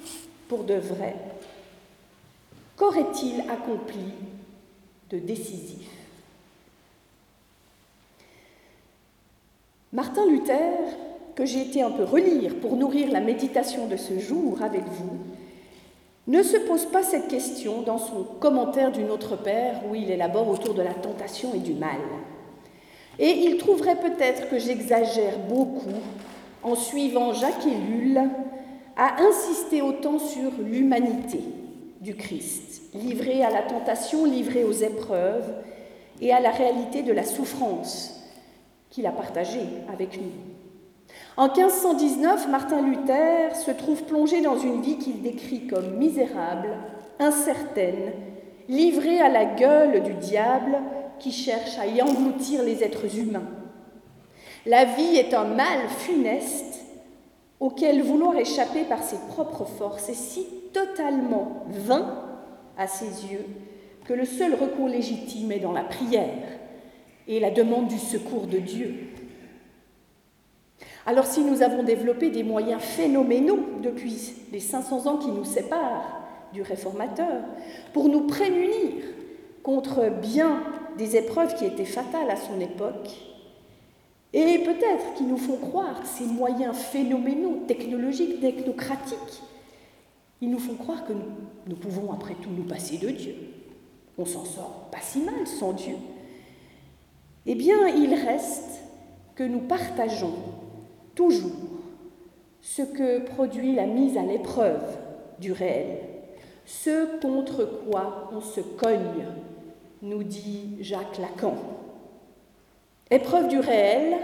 pour 0.49 0.64
de 0.64 0.75
vrai, 0.75 1.16
qu'aurait-il 2.77 3.40
accompli 3.51 4.12
de 5.11 5.18
décisif? 5.18 5.88
Martin 9.92 10.27
Luther, 10.27 10.72
que 11.35 11.44
j'ai 11.44 11.62
été 11.62 11.83
un 11.83 11.90
peu 11.90 12.05
relire 12.05 12.55
pour 12.61 12.77
nourrir 12.77 13.11
la 13.11 13.20
méditation 13.20 13.87
de 13.87 13.96
ce 13.96 14.18
jour 14.18 14.62
avec 14.62 14.85
vous, 14.85 15.18
ne 16.27 16.43
se 16.43 16.57
pose 16.57 16.87
pas 16.87 17.03
cette 17.03 17.29
question 17.29 17.83
dans 17.83 17.99
son 17.99 18.25
commentaire 18.41 18.91
du 18.91 19.05
Notre 19.05 19.37
Père 19.37 19.81
où 19.89 19.95
il 19.95 20.11
élabore 20.11 20.49
autour 20.49 20.75
de 20.75 20.83
la 20.83 20.95
tentation 20.95 21.55
et 21.55 21.59
du 21.59 21.75
mal. 21.75 22.01
Et 23.19 23.31
il 23.31 23.57
trouverait 23.59 23.97
peut-être 23.97 24.49
que 24.49 24.59
j'exagère 24.59 25.39
beaucoup 25.49 26.01
en 26.62 26.75
suivant 26.75 27.33
Jacques 27.33 27.67
Ellul 27.67 28.21
à 28.97 29.23
insister 29.23 29.83
autant 29.83 30.19
sur 30.19 30.51
l'humanité 30.59 31.41
du 32.01 32.15
Christ, 32.15 32.83
livré 32.95 33.43
à 33.43 33.51
la 33.51 33.62
tentation, 33.62 34.25
livré 34.25 34.65
aux 34.65 34.73
épreuves 34.73 35.55
et 36.21 36.33
à 36.33 36.41
la 36.41 36.51
réalité 36.51 37.03
de 37.03 37.12
la 37.12 37.25
souffrance 37.25 38.21
qu'il 38.91 39.07
a 39.07 39.12
partagée 39.12 39.67
avec 39.93 40.21
nous. 40.21 40.56
En 41.37 41.49
1519, 41.49 42.49
Martin 42.49 42.81
Luther 42.81 43.55
se 43.55 43.70
trouve 43.70 44.05
plongé 44.05 44.40
dans 44.40 44.59
une 44.59 44.81
vie 44.81 44.96
qu'il 44.96 45.20
décrit 45.20 45.66
comme 45.66 45.96
misérable, 45.96 46.70
incertaine, 47.18 48.12
livrée 48.70 49.20
à 49.20 49.29
la 49.29 49.44
gueule 49.44 50.03
du 50.03 50.14
diable 50.14 50.79
qui 51.18 51.33
cherche 51.33 51.79
à 51.79 51.87
y 51.87 52.01
engloutir 52.01 52.62
les 52.62 52.83
êtres 52.83 53.18
humains. 53.18 53.49
La 54.64 54.87
vie 54.87 55.16
est 55.16 55.35
un 55.35 55.44
mal 55.44 55.88
funeste 55.99 56.81
auquel 57.61 58.03
vouloir 58.03 58.37
échapper 58.37 58.85
par 58.85 59.03
ses 59.03 59.18
propres 59.29 59.66
forces 59.66 60.09
est 60.09 60.14
si 60.14 60.46
totalement 60.72 61.64
vain 61.68 62.25
à 62.79 62.87
ses 62.87 63.27
yeux 63.27 63.44
que 64.07 64.14
le 64.14 64.25
seul 64.25 64.55
recours 64.55 64.88
légitime 64.88 65.53
est 65.53 65.61
dans 65.61 65.72
la 65.72 65.85
prière 65.85 66.49
et 67.29 67.40
la 67.40 67.51
demande 67.51 67.88
du 67.88 67.99
secours 67.99 68.46
de 68.46 68.59
Dieu. 68.59 68.94
Alors 71.09 71.25
si 71.25 71.42
nous 71.42 71.62
avons 71.62 71.85
développé 71.85 72.31
des 72.31 72.42
moyens 72.42 72.83
phénoménaux 72.83 73.61
depuis 73.81 74.35
les 74.53 74.59
500 74.59 75.07
ans 75.07 75.16
qui 75.19 75.29
nous 75.29 75.45
séparent 75.45 76.21
du 76.53 76.62
réformateur, 76.62 77.42
pour 77.92 78.09
nous 78.09 78.27
prémunir 78.27 79.05
contre 79.62 80.11
bien 80.11 80.62
des 80.99 81.16
épreuves 81.16 81.55
qui 81.55 81.64
étaient 81.64 81.85
fatales 81.85 82.31
à 82.31 82.37
son 82.37 82.61
époque, 82.61 83.11
et 84.33 84.59
peut-être 84.59 85.14
qui 85.16 85.23
nous 85.23 85.37
font 85.37 85.57
croire 85.57 86.05
ces 86.05 86.25
moyens 86.25 86.77
phénoménaux, 86.77 87.62
technologiques, 87.69 88.40
technocratiques, 88.40 89.42
ils 90.40 90.51
nous 90.51 90.59
font 90.59 90.75
croire 90.75 91.07
que 91.07 91.12
nous, 91.12 91.31
nous 91.69 91.77
pouvons 91.77 92.12
après 92.12 92.35
tout 92.35 92.51
nous 92.51 92.64
passer 92.64 92.99
de 92.99 93.09
Dieu. 93.09 93.35
On 94.19 94.25
s'en 94.25 94.45
sort 94.45 94.88
pas 94.90 95.01
si 95.01 95.21
mal 95.21 95.47
sans 95.47 95.73
Dieu. 95.73 95.95
Eh 97.47 97.55
bien, 97.55 97.87
il 97.88 98.12
reste 98.12 98.81
que 99.37 99.45
nous 99.45 99.61
partageons 99.61 100.35
toujours 101.17 101.51
ce 102.61 102.83
que 102.83 103.21
produit 103.21 103.75
la 103.75 103.87
mise 103.87 104.17
à 104.17 104.23
l'épreuve 104.23 104.97
du 105.41 105.51
réel, 105.51 105.99
ce 106.65 107.19
contre 107.21 107.65
quoi 107.65 108.31
on 108.33 108.41
se 108.41 108.61
cogne, 108.61 109.27
nous 110.03 110.23
dit 110.23 110.77
Jacques 110.81 111.19
Lacan. 111.19 111.55
Épreuve 113.11 113.49
du 113.49 113.59
réel, 113.59 114.17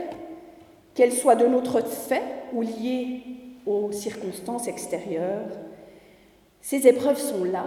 qu'elle 0.94 1.12
soit 1.12 1.36
de 1.36 1.46
notre 1.46 1.84
fait 1.84 2.22
ou 2.52 2.62
liée 2.62 3.22
aux 3.64 3.90
circonstances 3.92 4.68
extérieures, 4.68 5.48
ces 6.60 6.86
épreuves 6.86 7.18
sont 7.18 7.44
là 7.44 7.64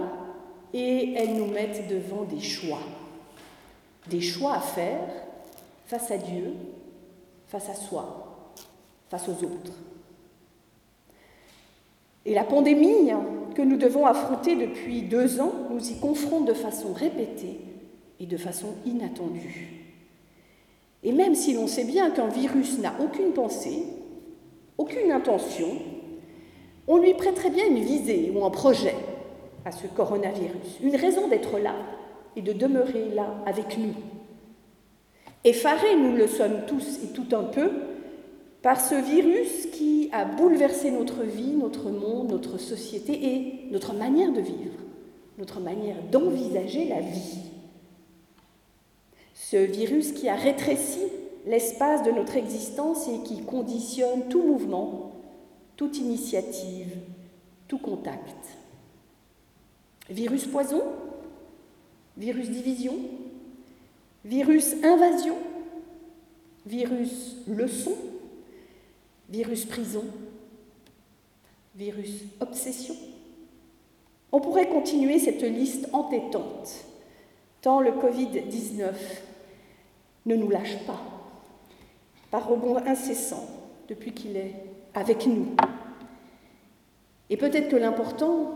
et 0.72 1.14
elles 1.14 1.36
nous 1.36 1.46
mettent 1.46 1.88
devant 1.88 2.24
des 2.24 2.40
choix. 2.40 2.82
Des 4.08 4.20
choix 4.20 4.54
à 4.54 4.60
faire 4.60 5.08
face 5.86 6.10
à 6.10 6.18
Dieu, 6.18 6.52
face 7.48 7.68
à 7.68 7.74
soi, 7.74 8.25
face 9.08 9.28
aux 9.28 9.44
autres. 9.44 9.72
Et 12.24 12.34
la 12.34 12.44
pandémie 12.44 13.12
que 13.54 13.62
nous 13.62 13.76
devons 13.76 14.04
affronter 14.06 14.56
depuis 14.56 15.02
deux 15.02 15.40
ans 15.40 15.52
nous 15.70 15.90
y 15.90 15.98
confronte 15.98 16.46
de 16.46 16.54
façon 16.54 16.92
répétée 16.92 17.60
et 18.18 18.26
de 18.26 18.36
façon 18.36 18.74
inattendue. 18.84 19.84
Et 21.04 21.12
même 21.12 21.34
si 21.34 21.54
l'on 21.54 21.68
sait 21.68 21.84
bien 21.84 22.10
qu'un 22.10 22.28
virus 22.28 22.78
n'a 22.78 22.94
aucune 23.00 23.32
pensée, 23.32 23.84
aucune 24.76 25.12
intention, 25.12 25.68
on 26.88 26.98
lui 26.98 27.14
prêterait 27.14 27.50
bien 27.50 27.66
une 27.66 27.82
visée 27.82 28.32
ou 28.34 28.44
un 28.44 28.50
projet 28.50 28.94
à 29.64 29.72
ce 29.72 29.86
coronavirus, 29.86 30.80
une 30.82 30.96
raison 30.96 31.28
d'être 31.28 31.58
là 31.58 31.74
et 32.34 32.42
de 32.42 32.52
demeurer 32.52 33.08
là 33.14 33.36
avec 33.46 33.78
nous. 33.78 33.94
Effarés, 35.44 35.96
nous 35.96 36.16
le 36.16 36.26
sommes 36.26 36.66
tous 36.66 36.98
et 37.04 37.12
tout 37.12 37.36
un 37.36 37.44
peu, 37.44 37.70
par 38.62 38.80
ce 38.80 38.94
virus 38.94 39.66
qui 39.72 40.08
a 40.12 40.24
bouleversé 40.24 40.90
notre 40.90 41.22
vie, 41.22 41.52
notre 41.52 41.90
monde, 41.90 42.30
notre 42.30 42.58
société 42.58 43.12
et 43.12 43.68
notre 43.70 43.94
manière 43.94 44.32
de 44.32 44.40
vivre, 44.40 44.78
notre 45.38 45.60
manière 45.60 46.02
d'envisager 46.10 46.88
la 46.88 47.00
vie. 47.00 47.38
Ce 49.34 49.56
virus 49.56 50.12
qui 50.12 50.28
a 50.28 50.34
rétréci 50.34 51.00
l'espace 51.46 52.02
de 52.02 52.10
notre 52.10 52.36
existence 52.36 53.08
et 53.08 53.22
qui 53.22 53.42
conditionne 53.42 54.28
tout 54.28 54.42
mouvement, 54.42 55.12
toute 55.76 55.98
initiative, 55.98 56.96
tout 57.68 57.78
contact. 57.78 58.36
Virus 60.10 60.46
poison, 60.46 60.82
virus 62.16 62.50
division, 62.50 62.94
virus 64.24 64.74
invasion, 64.82 65.36
virus 66.66 67.36
leçon, 67.46 67.94
virus 69.28 69.64
prison, 69.64 70.04
virus 71.74 72.24
obsession. 72.40 72.94
On 74.32 74.40
pourrait 74.40 74.68
continuer 74.68 75.18
cette 75.18 75.42
liste 75.42 75.88
entêtante, 75.92 76.84
tant 77.60 77.80
le 77.80 77.92
Covid-19 77.92 78.92
ne 80.26 80.36
nous 80.36 80.48
lâche 80.48 80.78
pas, 80.86 81.00
par 82.30 82.48
rebond 82.48 82.76
incessant 82.86 83.46
depuis 83.88 84.12
qu'il 84.12 84.36
est 84.36 84.54
avec 84.94 85.26
nous. 85.26 85.48
Et 87.30 87.36
peut-être 87.36 87.68
que 87.68 87.76
l'important, 87.76 88.54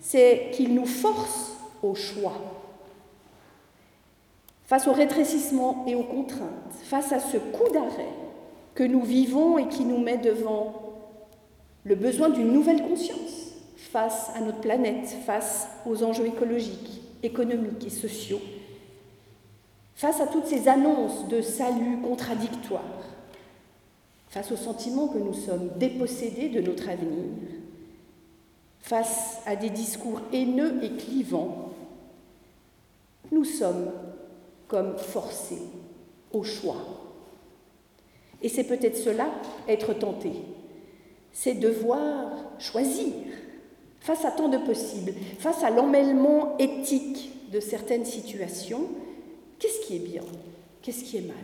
c'est 0.00 0.50
qu'il 0.52 0.74
nous 0.74 0.86
force 0.86 1.52
au 1.82 1.94
choix. 1.94 2.34
Face 4.64 4.88
au 4.88 4.92
rétrécissement 4.92 5.84
et 5.86 5.94
aux 5.94 6.02
contraintes, 6.02 6.74
face 6.84 7.12
à 7.12 7.20
ce 7.20 7.36
coup 7.36 7.72
d'arrêt 7.72 8.25
que 8.76 8.84
nous 8.84 9.02
vivons 9.02 9.58
et 9.58 9.68
qui 9.68 9.84
nous 9.84 9.98
met 9.98 10.18
devant 10.18 10.92
le 11.84 11.94
besoin 11.94 12.28
d'une 12.28 12.52
nouvelle 12.52 12.82
conscience 12.82 13.54
face 13.76 14.30
à 14.36 14.40
notre 14.40 14.60
planète, 14.60 15.08
face 15.24 15.66
aux 15.86 16.04
enjeux 16.04 16.26
écologiques, 16.26 17.00
économiques 17.22 17.86
et 17.86 17.90
sociaux, 17.90 18.40
face 19.94 20.20
à 20.20 20.26
toutes 20.26 20.46
ces 20.46 20.68
annonces 20.68 21.26
de 21.28 21.40
salut 21.40 22.02
contradictoires, 22.02 22.82
face 24.28 24.52
au 24.52 24.56
sentiment 24.56 25.08
que 25.08 25.18
nous 25.18 25.32
sommes 25.32 25.70
dépossédés 25.78 26.50
de 26.50 26.60
notre 26.60 26.90
avenir, 26.90 27.24
face 28.80 29.38
à 29.46 29.56
des 29.56 29.70
discours 29.70 30.20
haineux 30.34 30.84
et 30.84 30.90
clivants, 30.90 31.70
nous 33.32 33.44
sommes 33.44 33.90
comme 34.68 34.98
forcés 34.98 35.62
au 36.32 36.44
choix. 36.44 37.05
Et 38.42 38.48
c'est 38.48 38.64
peut-être 38.64 38.96
cela, 38.96 39.30
être 39.68 39.94
tenté. 39.94 40.32
C'est 41.32 41.54
devoir 41.54 42.30
choisir 42.58 43.12
face 44.00 44.24
à 44.24 44.30
tant 44.30 44.48
de 44.48 44.58
possibles, 44.58 45.12
face 45.38 45.64
à 45.64 45.70
l'emmêlement 45.70 46.56
éthique 46.58 47.50
de 47.52 47.60
certaines 47.60 48.04
situations. 48.04 48.88
Qu'est-ce 49.58 49.80
qui 49.86 49.96
est 49.96 50.06
bien? 50.06 50.22
Qu'est-ce 50.82 51.04
qui 51.04 51.16
est 51.16 51.26
mal? 51.26 51.36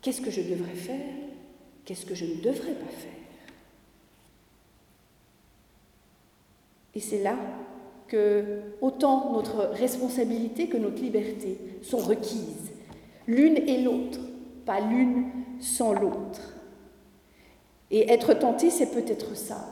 Qu'est-ce 0.00 0.20
que 0.20 0.30
je 0.30 0.40
devrais 0.40 0.74
faire? 0.74 1.00
Qu'est-ce 1.84 2.06
que 2.06 2.14
je 2.14 2.24
ne 2.24 2.36
devrais 2.36 2.72
pas 2.72 2.90
faire? 2.90 3.12
Et 6.94 7.00
c'est 7.00 7.22
là 7.22 7.36
que 8.08 8.60
autant 8.80 9.32
notre 9.32 9.66
responsabilité 9.74 10.68
que 10.68 10.76
notre 10.76 11.02
liberté 11.02 11.58
sont 11.82 11.98
requises, 11.98 12.72
l'une 13.26 13.56
et 13.56 13.82
l'autre, 13.82 14.20
pas 14.68 14.80
l'une 14.80 15.30
sans 15.60 15.94
l'autre. 15.94 16.54
Et 17.90 18.12
être 18.12 18.34
tenté, 18.34 18.68
c'est 18.68 18.90
peut-être 18.90 19.34
ça, 19.34 19.66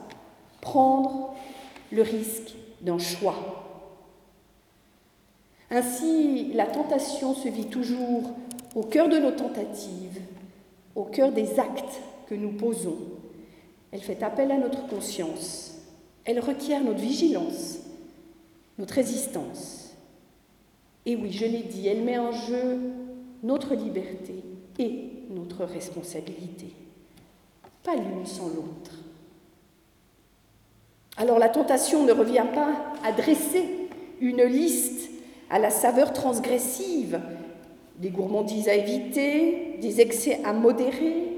prendre 0.62 1.34
le 1.92 2.00
risque 2.00 2.54
d'un 2.80 2.98
choix. 2.98 3.34
Ainsi, 5.70 6.50
la 6.54 6.64
tentation 6.64 7.34
se 7.34 7.46
vit 7.48 7.66
toujours 7.66 8.22
au 8.74 8.84
cœur 8.84 9.10
de 9.10 9.18
nos 9.18 9.32
tentatives, 9.32 10.18
au 10.94 11.04
cœur 11.04 11.30
des 11.30 11.60
actes 11.60 12.00
que 12.26 12.34
nous 12.34 12.52
posons. 12.52 12.96
Elle 13.92 14.00
fait 14.00 14.22
appel 14.22 14.50
à 14.50 14.56
notre 14.56 14.86
conscience, 14.86 15.74
elle 16.24 16.40
requiert 16.40 16.82
notre 16.82 17.00
vigilance, 17.00 17.80
notre 18.78 18.94
résistance. 18.94 19.94
Et 21.04 21.16
oui, 21.16 21.32
je 21.32 21.44
l'ai 21.44 21.64
dit, 21.64 21.86
elle 21.86 22.02
met 22.02 22.18
en 22.18 22.32
jeu 22.32 22.80
notre 23.42 23.74
liberté 23.74 24.45
et 24.78 25.10
notre 25.30 25.64
responsabilité, 25.64 26.66
pas 27.82 27.96
l'une 27.96 28.26
sans 28.26 28.48
l'autre. 28.48 28.92
Alors 31.16 31.38
la 31.38 31.48
tentation 31.48 32.04
ne 32.04 32.12
revient 32.12 32.46
pas 32.54 32.94
à 33.04 33.12
dresser 33.12 33.64
une 34.20 34.42
liste 34.42 35.10
à 35.50 35.58
la 35.58 35.70
saveur 35.70 36.12
transgressive, 36.12 37.20
des 37.98 38.10
gourmandises 38.10 38.68
à 38.68 38.74
éviter, 38.74 39.78
des 39.80 40.00
excès 40.00 40.40
à 40.44 40.52
modérer, 40.52 41.28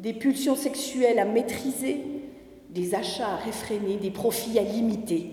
des 0.00 0.12
pulsions 0.12 0.56
sexuelles 0.56 1.20
à 1.20 1.24
maîtriser, 1.24 2.00
des 2.70 2.94
achats 2.94 3.28
à 3.28 3.36
réfréner, 3.36 3.96
des 3.96 4.10
profits 4.10 4.58
à 4.58 4.62
limiter. 4.62 5.30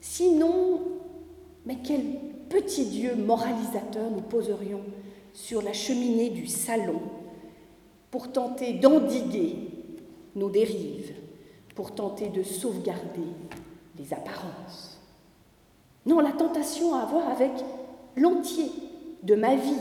Sinon, 0.00 0.80
mais 1.66 1.76
quel 1.82 2.00
petit 2.48 2.86
Dieu 2.86 3.14
moralisateur 3.14 4.10
nous 4.10 4.22
poserions 4.22 4.80
sur 5.34 5.60
la 5.60 5.72
cheminée 5.72 6.30
du 6.30 6.46
salon 6.46 7.02
pour 8.10 8.32
tenter 8.32 8.74
d'endiguer 8.74 9.56
nos 10.36 10.48
dérives, 10.48 11.12
pour 11.74 11.94
tenter 11.94 12.28
de 12.28 12.42
sauvegarder 12.42 13.26
les 13.98 14.12
apparences. 14.14 15.00
Non, 16.06 16.20
la 16.20 16.32
tentation 16.32 16.94
à 16.94 17.00
avoir 17.00 17.28
avec 17.28 17.50
l'entier 18.16 18.70
de 19.22 19.34
ma 19.34 19.56
vie, 19.56 19.74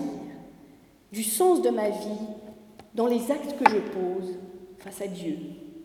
du 1.11 1.23
sens 1.23 1.61
de 1.61 1.69
ma 1.69 1.89
vie 1.89 2.27
dans 2.95 3.07
les 3.07 3.31
actes 3.31 3.57
que 3.57 3.69
je 3.69 3.77
pose 3.77 4.37
face 4.79 5.01
à 5.01 5.07
Dieu, 5.07 5.37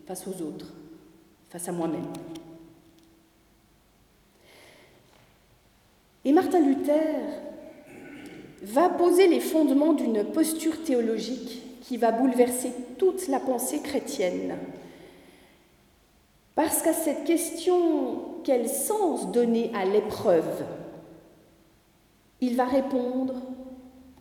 face 0.07 0.27
aux 0.27 0.41
autres, 0.41 0.73
face 1.49 1.67
à 1.67 1.71
moi-même. 1.71 2.11
Et 6.25 6.31
Martin 6.31 6.59
Luther 6.59 7.48
va 8.61 8.89
poser 8.89 9.27
les 9.27 9.39
fondements 9.39 9.93
d'une 9.93 10.23
posture 10.23 10.83
théologique 10.83 11.61
qui 11.81 11.97
va 11.97 12.11
bouleverser 12.11 12.71
toute 12.97 13.27
la 13.27 13.39
pensée 13.39 13.79
chrétienne. 13.79 14.57
Parce 16.55 16.81
qu'à 16.81 16.93
cette 16.93 17.23
question, 17.23 18.41
quel 18.43 18.67
sens 18.67 19.31
donner 19.31 19.71
à 19.73 19.85
l'épreuve? 19.85 20.65
Il 22.41 22.55
va 22.55 22.65
répondre, 22.65 23.35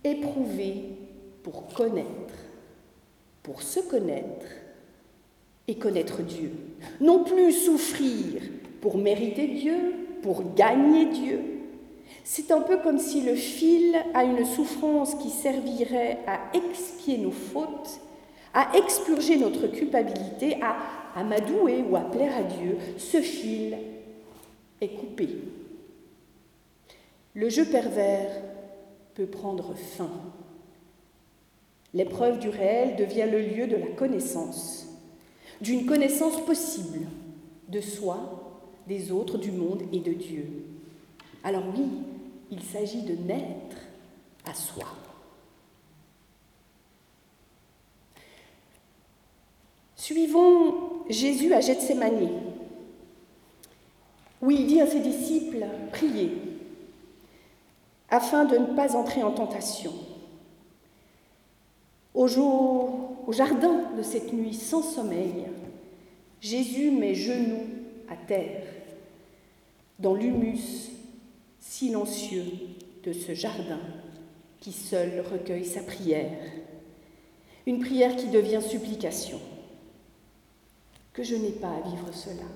éprouver 0.04 0.84
pour 1.42 1.66
connaître, 1.68 2.34
pour 3.42 3.62
se 3.62 3.80
connaître 3.80 4.46
et 5.66 5.76
connaître 5.76 6.22
Dieu. 6.22 6.52
Non 7.00 7.24
plus 7.24 7.52
souffrir 7.52 8.40
pour 8.80 8.96
mériter 8.96 9.48
Dieu, 9.48 9.94
pour 10.22 10.54
gagner 10.54 11.06
Dieu, 11.06 11.57
c'est 12.30 12.50
un 12.50 12.60
peu 12.60 12.76
comme 12.76 12.98
si 12.98 13.22
le 13.22 13.34
fil 13.34 13.96
à 14.12 14.22
une 14.22 14.44
souffrance 14.44 15.14
qui 15.14 15.30
servirait 15.30 16.18
à 16.26 16.54
expier 16.54 17.16
nos 17.16 17.30
fautes, 17.30 18.02
à 18.52 18.76
expurger 18.76 19.38
notre 19.38 19.66
culpabilité, 19.68 20.58
à 20.60 20.76
amadouer 21.18 21.82
ou 21.88 21.96
à 21.96 22.02
plaire 22.02 22.36
à 22.36 22.42
Dieu, 22.42 22.76
ce 22.98 23.22
fil 23.22 23.78
est 24.82 24.88
coupé. 24.88 25.38
Le 27.32 27.48
jeu 27.48 27.64
pervers 27.64 28.42
peut 29.14 29.24
prendre 29.24 29.72
fin. 29.74 30.10
L'épreuve 31.94 32.40
du 32.40 32.50
réel 32.50 32.96
devient 32.96 33.26
le 33.32 33.40
lieu 33.40 33.66
de 33.66 33.76
la 33.76 33.86
connaissance, 33.86 34.86
d'une 35.62 35.86
connaissance 35.86 36.44
possible 36.44 37.06
de 37.68 37.80
soi, 37.80 38.60
des 38.86 39.12
autres, 39.12 39.38
du 39.38 39.50
monde 39.50 39.84
et 39.94 40.00
de 40.00 40.12
Dieu. 40.12 40.44
Alors 41.42 41.64
oui, 41.74 41.86
il 42.50 42.62
s'agit 42.62 43.02
de 43.02 43.14
naître 43.14 43.76
à 44.44 44.54
soi. 44.54 44.86
Suivons 49.96 51.04
Jésus 51.08 51.52
à 51.52 51.60
Gethsemane, 51.60 52.30
où 54.40 54.50
il 54.50 54.66
dit 54.66 54.80
à 54.80 54.86
ses 54.86 55.00
disciples, 55.00 55.66
priez, 55.92 56.32
afin 58.08 58.44
de 58.44 58.56
ne 58.56 58.74
pas 58.74 58.96
entrer 58.96 59.22
en 59.22 59.32
tentation. 59.32 59.92
Au 62.14 62.26
jardin 63.32 63.92
de 63.96 64.02
cette 64.02 64.32
nuit 64.32 64.54
sans 64.54 64.82
sommeil, 64.82 65.44
Jésus 66.40 66.90
met 66.90 67.14
genoux 67.14 67.66
à 68.08 68.16
terre, 68.16 68.64
dans 69.98 70.14
l'humus 70.14 70.90
silencieux 71.68 72.46
de 73.04 73.12
ce 73.12 73.34
jardin 73.34 73.78
qui 74.58 74.72
seul 74.72 75.22
recueille 75.30 75.66
sa 75.66 75.82
prière, 75.82 76.40
une 77.66 77.80
prière 77.80 78.16
qui 78.16 78.28
devient 78.28 78.62
supplication. 78.62 79.38
Que 81.12 81.22
je 81.22 81.36
n'ai 81.36 81.50
pas 81.50 81.68
à 81.68 81.88
vivre 81.88 82.12
cela, 82.12 82.46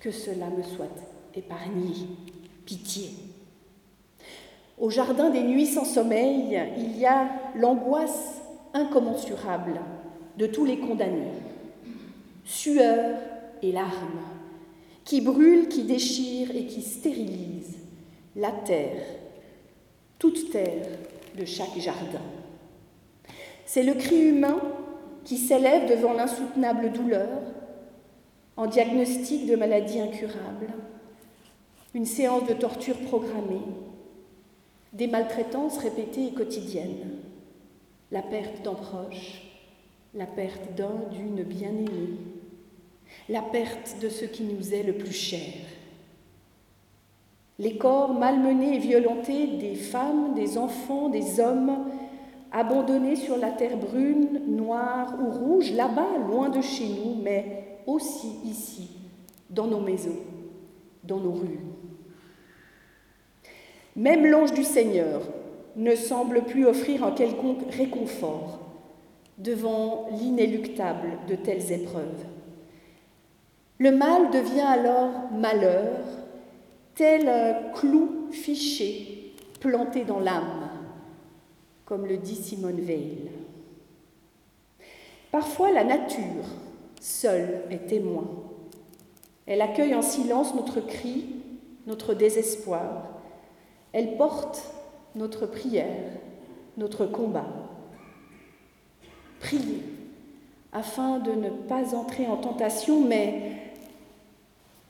que 0.00 0.10
cela 0.10 0.48
me 0.48 0.62
soit 0.62 0.88
épargné, 1.34 1.92
pitié. 2.64 3.10
Au 4.78 4.88
jardin 4.88 5.28
des 5.28 5.42
nuits 5.42 5.66
sans 5.66 5.84
sommeil, 5.84 6.58
il 6.78 6.98
y 6.98 7.04
a 7.04 7.28
l'angoisse 7.54 8.40
incommensurable 8.72 9.80
de 10.38 10.46
tous 10.46 10.64
les 10.64 10.78
condamnés, 10.78 11.30
sueur 12.46 13.18
et 13.60 13.70
larmes, 13.70 14.22
qui 15.04 15.20
brûlent, 15.20 15.68
qui 15.68 15.82
déchirent 15.82 16.56
et 16.56 16.66
qui 16.66 16.80
stérilisent 16.80 17.81
la 18.36 18.50
terre, 18.50 19.02
toute 20.18 20.50
terre 20.50 20.86
de 21.36 21.44
chaque 21.44 21.78
jardin. 21.78 22.22
C'est 23.66 23.82
le 23.82 23.94
cri 23.94 24.16
humain 24.16 24.60
qui 25.24 25.36
s'élève 25.36 25.88
devant 25.88 26.12
l'insoutenable 26.12 26.92
douleur, 26.92 27.28
en 28.56 28.66
diagnostic 28.66 29.46
de 29.46 29.56
maladie 29.56 30.00
incurable, 30.00 30.68
une 31.94 32.06
séance 32.06 32.46
de 32.46 32.54
torture 32.54 32.98
programmée, 32.98 33.62
des 34.92 35.06
maltraitances 35.06 35.78
répétées 35.78 36.26
et 36.26 36.34
quotidiennes, 36.34 37.18
la 38.10 38.22
perte 38.22 38.62
d'un 38.62 38.74
proche, 38.74 39.42
la 40.14 40.26
perte 40.26 40.74
d'un, 40.76 40.92
d'une 41.10 41.42
bien-aimée, 41.42 42.18
la 43.28 43.42
perte 43.42 43.96
de 44.00 44.08
ce 44.08 44.24
qui 44.24 44.42
nous 44.42 44.74
est 44.74 44.82
le 44.82 44.94
plus 44.94 45.12
cher, 45.12 45.54
les 47.58 47.76
corps 47.76 48.14
malmenés 48.14 48.76
et 48.76 48.78
violentés 48.78 49.46
des 49.58 49.74
femmes, 49.74 50.34
des 50.34 50.58
enfants, 50.58 51.08
des 51.08 51.40
hommes, 51.40 51.86
abandonnés 52.50 53.16
sur 53.16 53.36
la 53.36 53.50
terre 53.50 53.76
brune, 53.76 54.40
noire 54.46 55.14
ou 55.20 55.30
rouge, 55.30 55.72
là-bas, 55.72 56.18
loin 56.28 56.48
de 56.48 56.60
chez 56.60 56.86
nous, 56.86 57.22
mais 57.22 57.78
aussi 57.86 58.38
ici, 58.44 58.90
dans 59.48 59.66
nos 59.66 59.80
maisons, 59.80 60.18
dans 61.04 61.18
nos 61.18 61.32
rues. 61.32 61.60
Même 63.96 64.26
l'ange 64.26 64.52
du 64.52 64.64
Seigneur 64.64 65.22
ne 65.76 65.94
semble 65.94 66.42
plus 66.42 66.66
offrir 66.66 67.04
un 67.04 67.12
quelconque 67.12 67.70
réconfort 67.70 68.60
devant 69.38 70.08
l'inéluctable 70.12 71.18
de 71.28 71.34
telles 71.34 71.72
épreuves. 71.72 72.24
Le 73.78 73.90
mal 73.90 74.30
devient 74.30 74.60
alors 74.60 75.30
malheur, 75.32 75.98
tel 76.94 77.72
clou 77.74 78.28
fiché 78.30 79.34
planté 79.60 80.04
dans 80.04 80.20
l'âme, 80.20 80.70
comme 81.84 82.06
le 82.06 82.16
dit 82.16 82.34
Simone 82.34 82.80
Veil. 82.80 83.30
Parfois, 85.30 85.70
la 85.70 85.84
nature, 85.84 86.44
seule, 87.00 87.62
est 87.70 87.86
témoin. 87.86 88.28
Elle 89.46 89.62
accueille 89.62 89.94
en 89.94 90.02
silence 90.02 90.54
notre 90.54 90.80
cri, 90.80 91.26
notre 91.86 92.14
désespoir. 92.14 93.04
Elle 93.92 94.16
porte 94.16 94.72
notre 95.14 95.46
prière, 95.46 96.12
notre 96.76 97.06
combat. 97.06 97.46
Priez 99.40 99.82
afin 100.72 101.18
de 101.18 101.32
ne 101.32 101.50
pas 101.50 101.94
entrer 101.94 102.26
en 102.26 102.38
tentation, 102.38 103.02
mais 103.02 103.52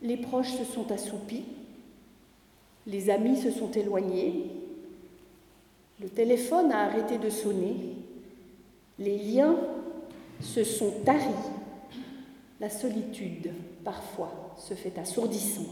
les 0.01 0.17
proches 0.17 0.51
se 0.51 0.63
sont 0.63 0.91
assoupis, 0.91 1.43
les 2.87 3.09
amis 3.09 3.37
se 3.37 3.51
sont 3.51 3.71
éloignés, 3.71 4.51
le 6.01 6.09
téléphone 6.09 6.71
a 6.71 6.85
arrêté 6.85 7.17
de 7.17 7.29
sonner, 7.29 7.75
les 8.99 9.17
liens 9.17 9.55
se 10.41 10.63
sont 10.63 10.91
taris, 11.05 11.23
la 12.59 12.69
solitude 12.69 13.53
parfois 13.83 14.55
se 14.57 14.73
fait 14.73 14.97
assourdissante. 14.97 15.67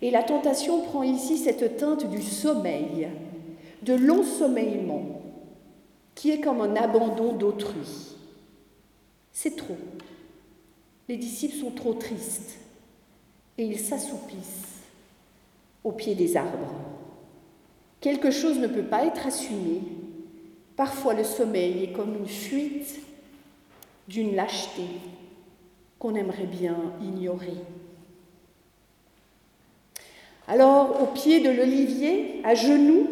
Et 0.00 0.10
la 0.10 0.22
tentation 0.22 0.82
prend 0.82 1.02
ici 1.02 1.38
cette 1.38 1.76
teinte 1.76 2.08
du 2.08 2.22
sommeil, 2.22 3.08
de 3.82 3.94
l'ensommeillement, 3.94 5.22
qui 6.14 6.30
est 6.30 6.40
comme 6.40 6.60
un 6.60 6.76
abandon 6.76 7.32
d'autrui. 7.32 8.16
C'est 9.32 9.56
trop. 9.56 9.76
Les 11.08 11.16
disciples 11.16 11.56
sont 11.56 11.70
trop 11.70 11.94
tristes 11.94 12.58
et 13.56 13.64
ils 13.64 13.78
s'assoupissent 13.78 14.77
au 15.88 15.92
pied 15.92 16.14
des 16.14 16.36
arbres. 16.36 16.74
Quelque 18.02 18.30
chose 18.30 18.58
ne 18.58 18.66
peut 18.66 18.84
pas 18.84 19.06
être 19.06 19.26
assumé. 19.26 19.80
Parfois 20.76 21.14
le 21.14 21.24
sommeil 21.24 21.84
est 21.84 21.92
comme 21.92 22.14
une 22.14 22.28
fuite 22.28 23.00
d'une 24.06 24.36
lâcheté 24.36 24.84
qu'on 25.98 26.14
aimerait 26.14 26.46
bien 26.46 26.76
ignorer. 27.02 27.56
Alors, 30.46 31.02
au 31.02 31.06
pied 31.06 31.40
de 31.40 31.50
l'olivier, 31.50 32.40
à 32.44 32.54
genoux, 32.54 33.08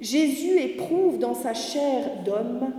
Jésus 0.00 0.58
éprouve 0.58 1.18
dans 1.18 1.34
sa 1.34 1.54
chair 1.54 2.22
d'homme 2.24 2.72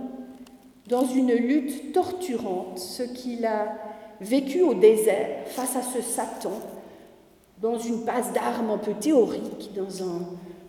dans 0.88 1.04
une 1.06 1.32
lutte 1.32 1.92
torturante, 1.92 2.78
ce 2.78 3.02
qu'il 3.02 3.46
a 3.46 3.78
vécu 4.20 4.60
au 4.60 4.74
désert 4.74 5.46
face 5.46 5.76
à 5.76 5.82
ce 5.82 6.02
Satan, 6.02 6.60
dans 7.60 7.78
une 7.78 8.04
passe 8.04 8.32
d'armes 8.32 8.70
un 8.70 8.78
peu 8.78 8.94
théorique, 8.94 9.70
dans 9.74 10.02
un 10.02 10.20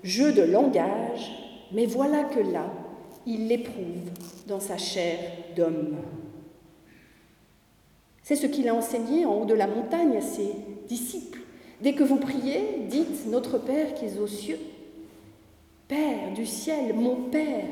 jeu 0.04 0.34
de 0.34 0.42
langage, 0.42 1.32
mais 1.72 1.86
voilà 1.86 2.24
que 2.24 2.40
là, 2.40 2.66
il 3.26 3.48
l'éprouve 3.48 4.12
dans 4.48 4.60
sa 4.60 4.78
chair 4.78 5.20
d'homme. 5.56 5.98
C'est 8.24 8.36
ce 8.36 8.48
qu'il 8.48 8.68
a 8.68 8.76
enseigné 8.76 9.26
en 9.26 9.42
haut 9.42 9.46
de 9.46 9.54
la 9.54 9.68
montagne 9.68 10.18
à 10.18 10.22
ses 10.22 10.54
disciples. 10.88 11.40
Dès 11.82 11.94
que 11.94 12.04
vous 12.04 12.18
priez, 12.18 12.86
dites 12.90 13.26
Notre 13.28 13.58
Père 13.58 13.94
qui 13.94 14.06
est 14.06 14.20
aux 14.20 14.28
cieux. 14.28 14.60
Père 15.88 16.34
du 16.36 16.46
ciel, 16.46 16.94
mon 16.94 17.16
Père, 17.16 17.66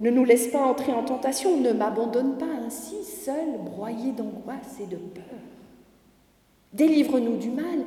ne 0.00 0.10
nous 0.10 0.24
laisse 0.24 0.48
pas 0.48 0.64
entrer 0.64 0.92
en 0.92 1.04
tentation, 1.04 1.60
ne 1.60 1.72
m'abandonne 1.72 2.36
pas 2.36 2.52
ainsi, 2.66 3.04
seul, 3.04 3.58
broyé 3.64 4.12
d'angoisse 4.12 4.80
et 4.80 4.86
de 4.86 4.96
peur. 4.96 5.53
Délivre-nous 6.74 7.36
du 7.36 7.50
mal, 7.50 7.84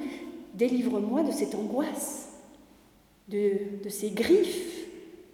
délivre-moi 0.54 1.24
de 1.24 1.32
cette 1.32 1.54
angoisse, 1.54 2.30
de, 3.28 3.90
ces 3.90 4.12
griffes, 4.12 4.88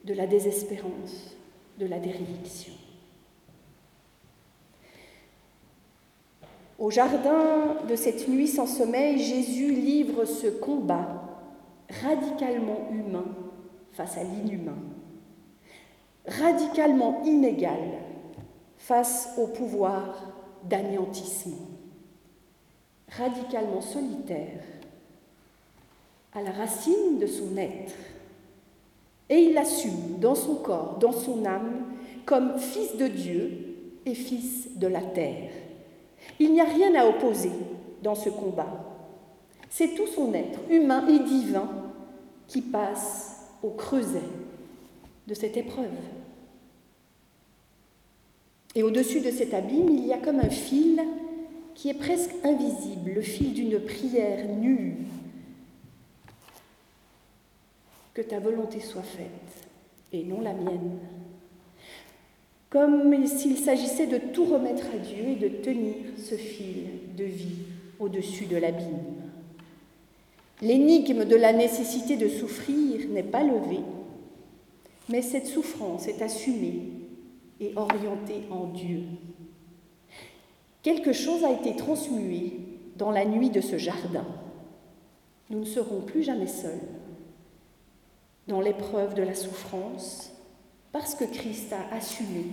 de 0.03 0.13
la 0.13 0.27
désespérance, 0.27 1.37
de 1.79 1.85
la 1.85 1.99
déréliction. 1.99 2.73
Au 6.79 6.89
jardin 6.89 7.77
de 7.87 7.95
cette 7.95 8.27
nuit 8.27 8.47
sans 8.47 8.67
sommeil, 8.67 9.19
Jésus 9.19 9.71
livre 9.71 10.25
ce 10.25 10.47
combat 10.47 11.23
radicalement 12.01 12.89
humain 12.91 13.25
face 13.93 14.17
à 14.17 14.23
l'inhumain 14.23 14.77
radicalement 16.27 17.21
inégal 17.25 17.79
face 18.77 19.29
au 19.37 19.47
pouvoir 19.47 20.33
d'anéantissement, 20.63 21.57
radicalement 23.17 23.81
solitaire 23.81 24.63
à 26.33 26.41
la 26.41 26.51
racine 26.51 27.19
de 27.19 27.27
son 27.27 27.55
être. 27.57 27.93
Et 29.29 29.37
il 29.37 29.53
l'assume 29.53 30.19
dans 30.19 30.35
son 30.35 30.55
corps, 30.55 30.97
dans 30.99 31.11
son 31.11 31.45
âme, 31.45 31.85
comme 32.25 32.57
fils 32.57 32.97
de 32.97 33.07
Dieu 33.07 33.51
et 34.05 34.15
fils 34.15 34.77
de 34.77 34.87
la 34.87 35.01
terre. 35.01 35.51
Il 36.39 36.53
n'y 36.53 36.61
a 36.61 36.65
rien 36.65 36.93
à 36.95 37.07
opposer 37.07 37.51
dans 38.01 38.15
ce 38.15 38.29
combat. 38.29 38.95
C'est 39.69 39.95
tout 39.95 40.07
son 40.07 40.33
être, 40.33 40.59
humain 40.69 41.07
et 41.07 41.19
divin, 41.19 41.69
qui 42.47 42.61
passe 42.61 43.47
au 43.63 43.69
creuset 43.69 44.21
de 45.27 45.33
cette 45.33 45.57
épreuve. 45.57 45.87
Et 48.75 48.83
au-dessus 48.83 49.21
de 49.21 49.31
cet 49.31 49.53
abîme, 49.53 49.89
il 49.89 50.05
y 50.05 50.13
a 50.13 50.17
comme 50.17 50.39
un 50.39 50.49
fil 50.49 51.01
qui 51.75 51.89
est 51.89 51.93
presque 51.93 52.31
invisible, 52.43 53.11
le 53.15 53.21
fil 53.21 53.53
d'une 53.53 53.79
prière 53.79 54.47
nue. 54.47 54.97
Que 58.13 58.21
ta 58.21 58.39
volonté 58.39 58.79
soit 58.79 59.01
faite 59.01 59.67
et 60.11 60.23
non 60.23 60.41
la 60.41 60.53
mienne. 60.53 60.99
Comme 62.69 63.27
s'il 63.27 63.57
s'agissait 63.57 64.07
de 64.07 64.17
tout 64.17 64.45
remettre 64.45 64.85
à 64.93 64.97
Dieu 64.97 65.29
et 65.29 65.35
de 65.35 65.47
tenir 65.47 65.95
ce 66.17 66.35
fil 66.35 66.85
de 67.17 67.23
vie 67.23 67.65
au-dessus 67.99 68.45
de 68.45 68.57
l'abîme. 68.57 69.23
L'énigme 70.61 71.25
de 71.25 71.35
la 71.35 71.53
nécessité 71.53 72.15
de 72.15 72.29
souffrir 72.29 73.07
n'est 73.09 73.23
pas 73.23 73.43
levée, 73.43 73.83
mais 75.09 75.21
cette 75.21 75.47
souffrance 75.47 76.07
est 76.07 76.21
assumée 76.21 76.83
et 77.59 77.73
orientée 77.75 78.43
en 78.49 78.67
Dieu. 78.67 79.01
Quelque 80.83 81.13
chose 81.13 81.45
a 81.45 81.51
été 81.51 81.75
transmué 81.77 82.59
dans 82.97 83.09
la 83.09 83.25
nuit 83.25 83.49
de 83.49 83.61
ce 83.61 83.77
jardin. 83.77 84.25
Nous 85.49 85.59
ne 85.59 85.65
serons 85.65 86.01
plus 86.01 86.23
jamais 86.23 86.47
seuls 86.47 86.81
dans 88.47 88.59
l'épreuve 88.59 89.13
de 89.13 89.23
la 89.23 89.33
souffrance 89.33 90.31
parce 90.91 91.15
que 91.15 91.23
Christ 91.23 91.73
a 91.73 91.95
assumé 91.95 92.45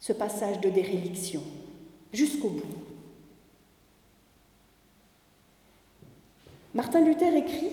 ce 0.00 0.12
passage 0.12 0.60
de 0.60 0.68
déréliction 0.68 1.42
jusqu'au 2.12 2.50
bout. 2.50 2.62
Martin 6.74 7.02
Luther 7.02 7.36
écrit 7.36 7.70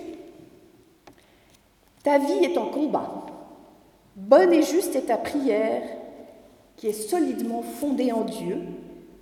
ta 2.04 2.18
vie 2.18 2.44
est 2.44 2.58
en 2.58 2.66
combat. 2.66 3.26
Bonne 4.16 4.52
et 4.52 4.62
juste 4.62 4.94
est 4.96 5.06
ta 5.06 5.16
prière 5.16 5.82
qui 6.76 6.88
est 6.88 6.92
solidement 6.92 7.62
fondée 7.62 8.12
en 8.12 8.24
Dieu 8.24 8.60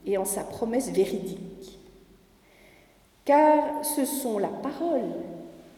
et 0.06 0.18
en 0.18 0.24
sa 0.24 0.44
promesse 0.44 0.90
véridique. 0.90 1.78
Car 3.24 3.84
ce 3.84 4.04
sont 4.04 4.38
la 4.38 4.48
parole 4.48 5.10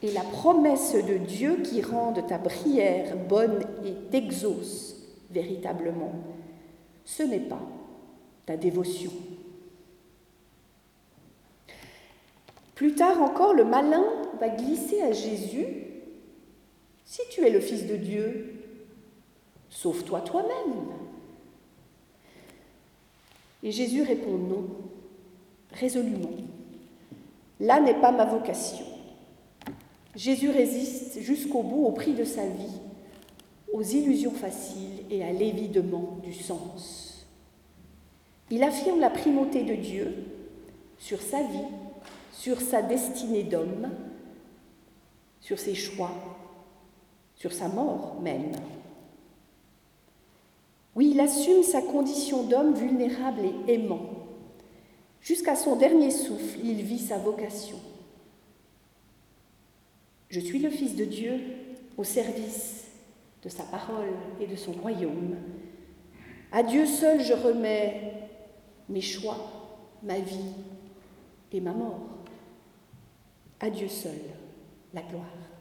et 0.02 0.12
la 0.12 0.22
promesse 0.22 0.94
de 0.94 1.18
Dieu 1.18 1.58
qui 1.62 1.82
rendent 1.82 2.26
ta 2.26 2.38
prière 2.38 3.16
bonne 3.28 3.60
et 3.84 3.94
t'exaucent 4.10 4.96
véritablement. 5.30 6.12
Ce 7.04 7.22
n'est 7.22 7.40
pas 7.40 7.62
ta 8.46 8.56
dévotion. 8.56 9.12
Plus 12.74 12.94
tard 12.94 13.22
encore, 13.22 13.54
le 13.54 13.64
malin 13.64 14.04
va 14.40 14.48
glisser 14.48 15.02
à 15.02 15.12
Jésus 15.12 15.66
si 17.12 17.20
tu 17.30 17.42
es 17.46 17.50
le 17.50 17.60
Fils 17.60 17.86
de 17.86 17.96
Dieu, 17.96 18.54
sauve-toi 19.68 20.22
toi-même. 20.22 20.86
Et 23.62 23.70
Jésus 23.70 24.02
répond 24.02 24.36
non, 24.36 24.66
résolument. 25.72 26.30
Là 27.60 27.80
n'est 27.80 28.00
pas 28.00 28.10
ma 28.10 28.24
vocation. 28.24 28.84
Jésus 30.16 30.50
résiste 30.50 31.20
jusqu'au 31.20 31.62
bout 31.62 31.86
au 31.86 31.92
prix 31.92 32.12
de 32.12 32.24
sa 32.24 32.44
vie, 32.46 32.80
aux 33.72 33.82
illusions 33.82 34.32
faciles 34.32 35.04
et 35.10 35.24
à 35.24 35.32
l'évidement 35.32 36.18
du 36.22 36.34
sens. 36.34 37.26
Il 38.50 38.62
affirme 38.62 39.00
la 39.00 39.10
primauté 39.10 39.62
de 39.62 39.74
Dieu 39.74 40.12
sur 40.98 41.22
sa 41.22 41.42
vie, 41.42 41.70
sur 42.32 42.60
sa 42.60 42.82
destinée 42.82 43.44
d'homme, 43.44 43.90
sur 45.40 45.58
ses 45.58 45.74
choix, 45.74 46.12
sur 47.34 47.52
sa 47.52 47.68
mort 47.68 48.20
même. 48.20 48.52
Oui, 50.94 51.10
il 51.12 51.20
assume 51.20 51.62
sa 51.62 51.80
condition 51.80 52.42
d'homme 52.44 52.74
vulnérable 52.74 53.40
et 53.66 53.74
aimant. 53.74 54.10
Jusqu'à 55.20 55.56
son 55.56 55.76
dernier 55.76 56.10
souffle, 56.10 56.58
il 56.62 56.82
vit 56.82 56.98
sa 56.98 57.18
vocation. 57.18 57.78
Je 60.28 60.40
suis 60.40 60.58
le 60.58 60.70
Fils 60.70 60.96
de 60.96 61.04
Dieu 61.04 61.40
au 61.96 62.04
service 62.04 62.86
de 63.42 63.48
sa 63.48 63.62
parole 63.64 64.12
et 64.40 64.46
de 64.46 64.56
son 64.56 64.72
royaume. 64.72 65.36
À 66.50 66.62
Dieu 66.62 66.86
seul 66.86 67.20
je 67.22 67.32
remets 67.32 68.14
mes 68.88 69.00
choix, 69.00 69.38
ma 70.02 70.18
vie 70.18 70.54
et 71.52 71.60
ma 71.60 71.72
mort. 71.72 72.00
À 73.60 73.70
Dieu 73.70 73.88
seul 73.88 74.18
la 74.92 75.02
gloire. 75.02 75.51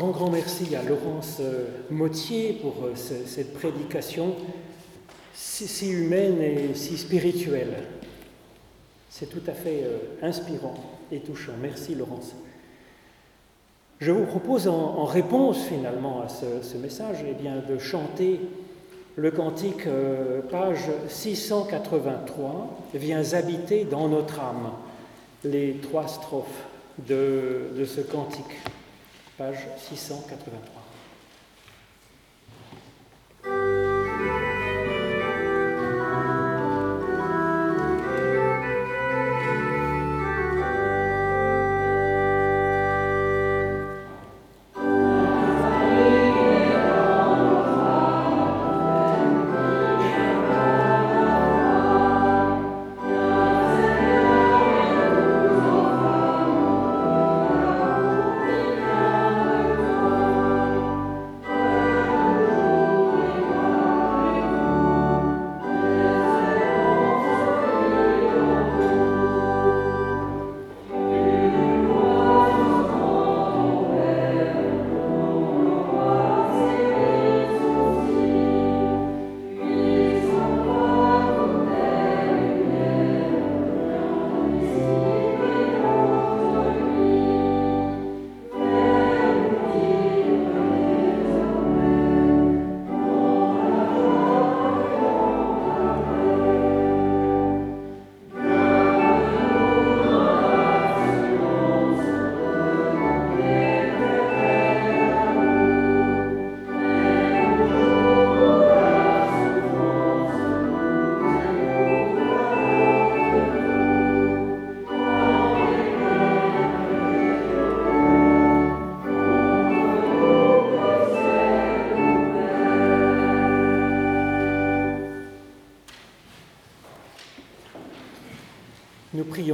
Grand, 0.00 0.12
grand 0.12 0.30
merci 0.30 0.74
à 0.74 0.82
Laurence 0.82 1.40
euh, 1.42 1.66
Mottier 1.90 2.54
pour 2.54 2.86
euh, 2.86 2.94
cette 2.94 3.52
prédication 3.52 4.34
si, 5.34 5.90
humaine 5.90 6.40
et 6.40 6.74
si 6.74 6.96
spirituelle. 6.96 7.82
C'est 9.10 9.28
tout 9.28 9.42
à 9.46 9.52
fait 9.52 9.82
euh, 9.84 9.98
inspirant 10.22 10.76
et 11.12 11.20
touchant. 11.20 11.52
Merci 11.60 11.94
Laurence. 11.94 12.34
Je 14.00 14.10
vous 14.10 14.24
propose 14.24 14.68
en, 14.68 15.04
réponse 15.04 15.64
finalement 15.64 16.22
à 16.22 16.28
ce, 16.30 16.78
message 16.78 17.18
eh 17.28 17.34
bien, 17.34 17.56
de 17.56 17.76
chanter 17.76 18.40
le 19.16 19.30
cantique, 19.30 19.86
page 20.50 20.88
683, 21.08 22.88
vient 22.94 23.34
habiter 23.34 23.84
dans 23.84 24.08
notre 24.08 24.40
âme 24.40 24.70
les 25.44 25.74
trois 25.82 26.08
strophes 26.08 26.64
de 27.06 27.84
ce 27.84 28.00
cantique, 28.00 28.56
page 29.40 29.56
683. 29.78 30.79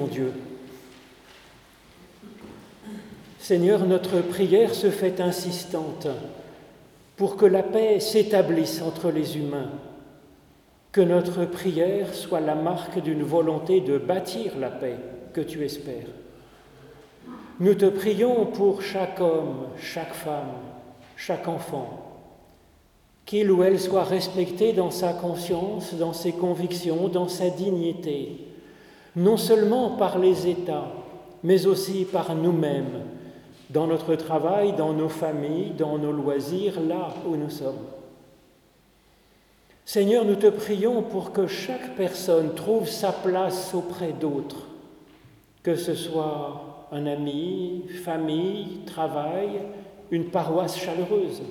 Dieu. 0.07 0.33
Seigneur, 3.39 3.87
notre 3.87 4.21
prière 4.23 4.75
se 4.75 4.91
fait 4.91 5.21
insistante 5.21 6.09
pour 7.17 7.37
que 7.37 7.47
la 7.47 7.63
paix 7.63 8.01
s'établisse 8.01 8.83
entre 8.83 9.11
les 9.11 9.39
humains, 9.39 9.71
que 10.93 11.01
notre 11.01 11.45
prière 11.45 12.15
soit 12.15 12.41
la 12.41 12.55
marque 12.55 13.01
d'une 13.01 13.23
volonté 13.23 13.81
de 13.81 13.99
bâtir 13.99 14.59
la 14.59 14.71
paix 14.71 14.97
que 15.33 15.41
tu 15.41 15.65
espères. 15.65 16.09
Nous 17.61 17.75
te 17.75 17.87
prions 17.87 18.47
pour 18.47 18.83
chaque 18.83 19.21
homme, 19.21 19.69
chaque 19.79 20.15
femme, 20.15 20.53
chaque 21.17 21.49
enfant, 21.49 22.07
qu'il 23.25 23.51
ou 23.51 23.63
elle 23.63 23.81
soit 23.81 24.05
respecté 24.05 24.73
dans 24.73 24.91
sa 24.91 25.13
conscience, 25.13 25.95
dans 25.95 26.13
ses 26.13 26.33
convictions, 26.33 27.09
dans 27.09 27.29
sa 27.29 27.51
dignité, 27.51 28.46
non 29.17 29.39
seulement 29.39 29.97
par 29.97 30.19
les 30.19 30.47
États, 30.47 30.93
mais 31.43 31.67
aussi 31.67 32.05
par 32.05 32.35
nous-mêmes, 32.35 33.03
dans 33.71 33.87
notre 33.87 34.15
travail, 34.15 34.75
dans 34.75 34.93
nos 34.93 35.09
familles, 35.09 35.73
dans 35.77 35.99
nos 35.99 36.13
loisirs, 36.13 36.81
là 36.81 37.09
où 37.27 37.35
nous 37.35 37.51
sommes. 37.51 37.87
Seigneur, 39.85 40.25
nous 40.25 40.37
te 40.37 40.49
prions 40.49 41.03
pour 41.03 41.33
que 41.33 41.47
chaque 41.47 41.97
personne 41.97 42.55
trouve 42.55 42.89
sa 42.89 43.13
place 43.13 43.73
auprès 43.75 44.13
d'autres, 44.13 44.67
que 45.63 45.77
ce 45.77 45.95
soit 45.95 46.87
un 46.93 47.07
ami, 47.07 47.85
famille, 48.05 48.81
travail, 48.85 49.61
une 50.11 50.27
paroisse 50.27 50.77
chaleureuse, 50.77 51.43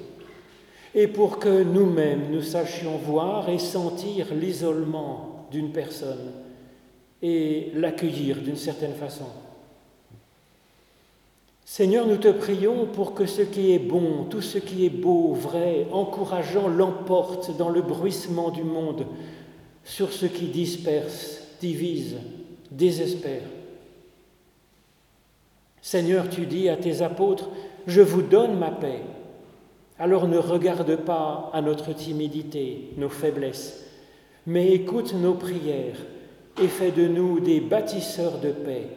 et 0.94 1.08
pour 1.08 1.40
que 1.40 1.64
nous-mêmes 1.64 2.32
nous 2.32 2.42
sachions 2.42 2.98
voir 2.98 3.50
et 3.50 3.60
sentir 3.60 4.28
l'isolement 4.34 5.48
d'une 5.52 5.72
personne 5.72 6.45
et 7.28 7.72
l'accueillir 7.74 8.38
d'une 8.38 8.56
certaine 8.56 8.94
façon. 8.94 9.26
Seigneur, 11.66 12.06
nous 12.06 12.18
te 12.18 12.28
prions 12.28 12.86
pour 12.86 13.16
que 13.16 13.26
ce 13.26 13.42
qui 13.42 13.74
est 13.74 13.80
bon, 13.80 14.26
tout 14.30 14.42
ce 14.42 14.60
qui 14.60 14.86
est 14.86 14.92
beau, 14.92 15.34
vrai, 15.34 15.88
encourageant, 15.92 16.68
l'emporte 16.68 17.58
dans 17.58 17.70
le 17.70 17.82
bruissement 17.82 18.52
du 18.52 18.64
monde 18.64 19.08
sur 19.84 20.14
ce 20.14 20.28
qui 20.28 20.46
disperse, 20.50 21.42
divise, 21.60 22.18
désespère. 22.70 23.42
Seigneur, 25.82 26.30
tu 26.30 26.46
dis 26.46 26.70
à 26.70 26.78
tes 26.78 27.02
apôtres, 27.02 27.50
je 27.88 28.02
vous 28.02 28.22
donne 28.22 28.60
ma 28.60 28.70
paix. 28.70 29.02
Alors 29.98 30.28
ne 30.28 30.38
regarde 30.38 30.96
pas 30.98 31.50
à 31.54 31.62
notre 31.62 31.92
timidité, 31.94 32.92
nos 32.98 33.10
faiblesses, 33.10 33.84
mais 34.46 34.74
écoute 34.74 35.16
nos 35.16 35.34
prières 35.34 35.98
et 36.62 36.68
fais 36.68 36.92
de 36.92 37.08
nous 37.08 37.40
des 37.40 37.60
bâtisseurs 37.60 38.40
de 38.40 38.52
paix. 38.52 38.88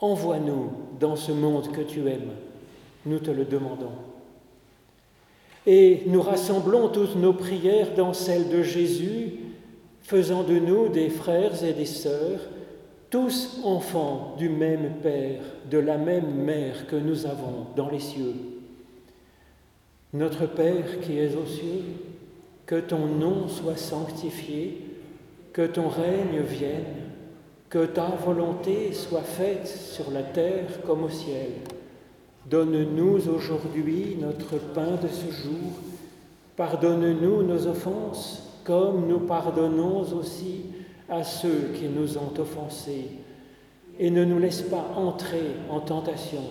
Envoie-nous 0.00 0.72
dans 1.00 1.16
ce 1.16 1.32
monde 1.32 1.72
que 1.72 1.80
tu 1.80 2.06
aimes. 2.08 2.32
Nous 3.06 3.18
te 3.18 3.30
le 3.30 3.44
demandons. 3.44 3.92
Et 5.66 6.02
nous 6.06 6.20
rassemblons 6.20 6.88
toutes 6.88 7.16
nos 7.16 7.32
prières 7.32 7.94
dans 7.94 8.12
celles 8.12 8.50
de 8.50 8.62
Jésus, 8.62 9.32
faisant 10.02 10.42
de 10.42 10.58
nous 10.58 10.88
des 10.88 11.08
frères 11.08 11.64
et 11.64 11.72
des 11.72 11.86
sœurs, 11.86 12.40
tous 13.08 13.60
enfants 13.64 14.34
du 14.36 14.48
même 14.48 14.96
Père, 15.02 15.40
de 15.70 15.78
la 15.78 15.96
même 15.96 16.34
Mère 16.34 16.86
que 16.86 16.96
nous 16.96 17.24
avons 17.24 17.66
dans 17.76 17.88
les 17.88 18.00
cieux. 18.00 18.34
Notre 20.12 20.46
Père 20.46 21.00
qui 21.00 21.18
es 21.18 21.34
aux 21.34 21.46
cieux, 21.46 21.82
que 22.66 22.80
ton 22.80 23.06
nom 23.06 23.48
soit 23.48 23.76
sanctifié 23.76 24.93
que 25.54 25.62
ton 25.62 25.88
règne 25.88 26.40
vienne, 26.40 27.12
que 27.70 27.86
ta 27.86 28.08
volonté 28.26 28.92
soit 28.92 29.22
faite 29.22 29.68
sur 29.68 30.10
la 30.10 30.24
terre 30.24 30.82
comme 30.84 31.04
au 31.04 31.08
ciel. 31.08 31.52
Donne-nous 32.50 33.28
aujourd'hui 33.28 34.16
notre 34.20 34.58
pain 34.74 34.96
de 35.00 35.06
ce 35.06 35.30
jour. 35.30 35.70
Pardonne-nous 36.56 37.44
nos 37.44 37.68
offenses 37.68 38.60
comme 38.64 39.06
nous 39.06 39.20
pardonnons 39.20 40.00
aussi 40.00 40.62
à 41.08 41.22
ceux 41.22 41.70
qui 41.74 41.86
nous 41.88 42.18
ont 42.18 42.32
offensés. 42.36 43.10
Et 44.00 44.10
ne 44.10 44.24
nous 44.24 44.40
laisse 44.40 44.62
pas 44.62 44.90
entrer 44.96 45.52
en 45.70 45.78
tentation, 45.78 46.42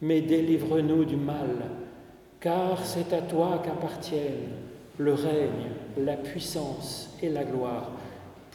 mais 0.00 0.20
délivre-nous 0.20 1.04
du 1.04 1.16
mal, 1.16 1.56
car 2.38 2.84
c'est 2.84 3.12
à 3.12 3.20
toi 3.20 3.60
qu'appartiennent 3.64 4.52
le 4.96 5.14
règne, 5.14 5.72
la 5.98 6.16
puissance 6.16 7.10
et 7.20 7.30
la 7.30 7.42
gloire 7.42 7.97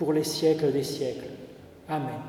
pour 0.04 0.12
les 0.12 0.26
siècles 0.26 0.74
des 0.74 0.84
siècles. 0.84 1.30
Amen. 1.88 2.20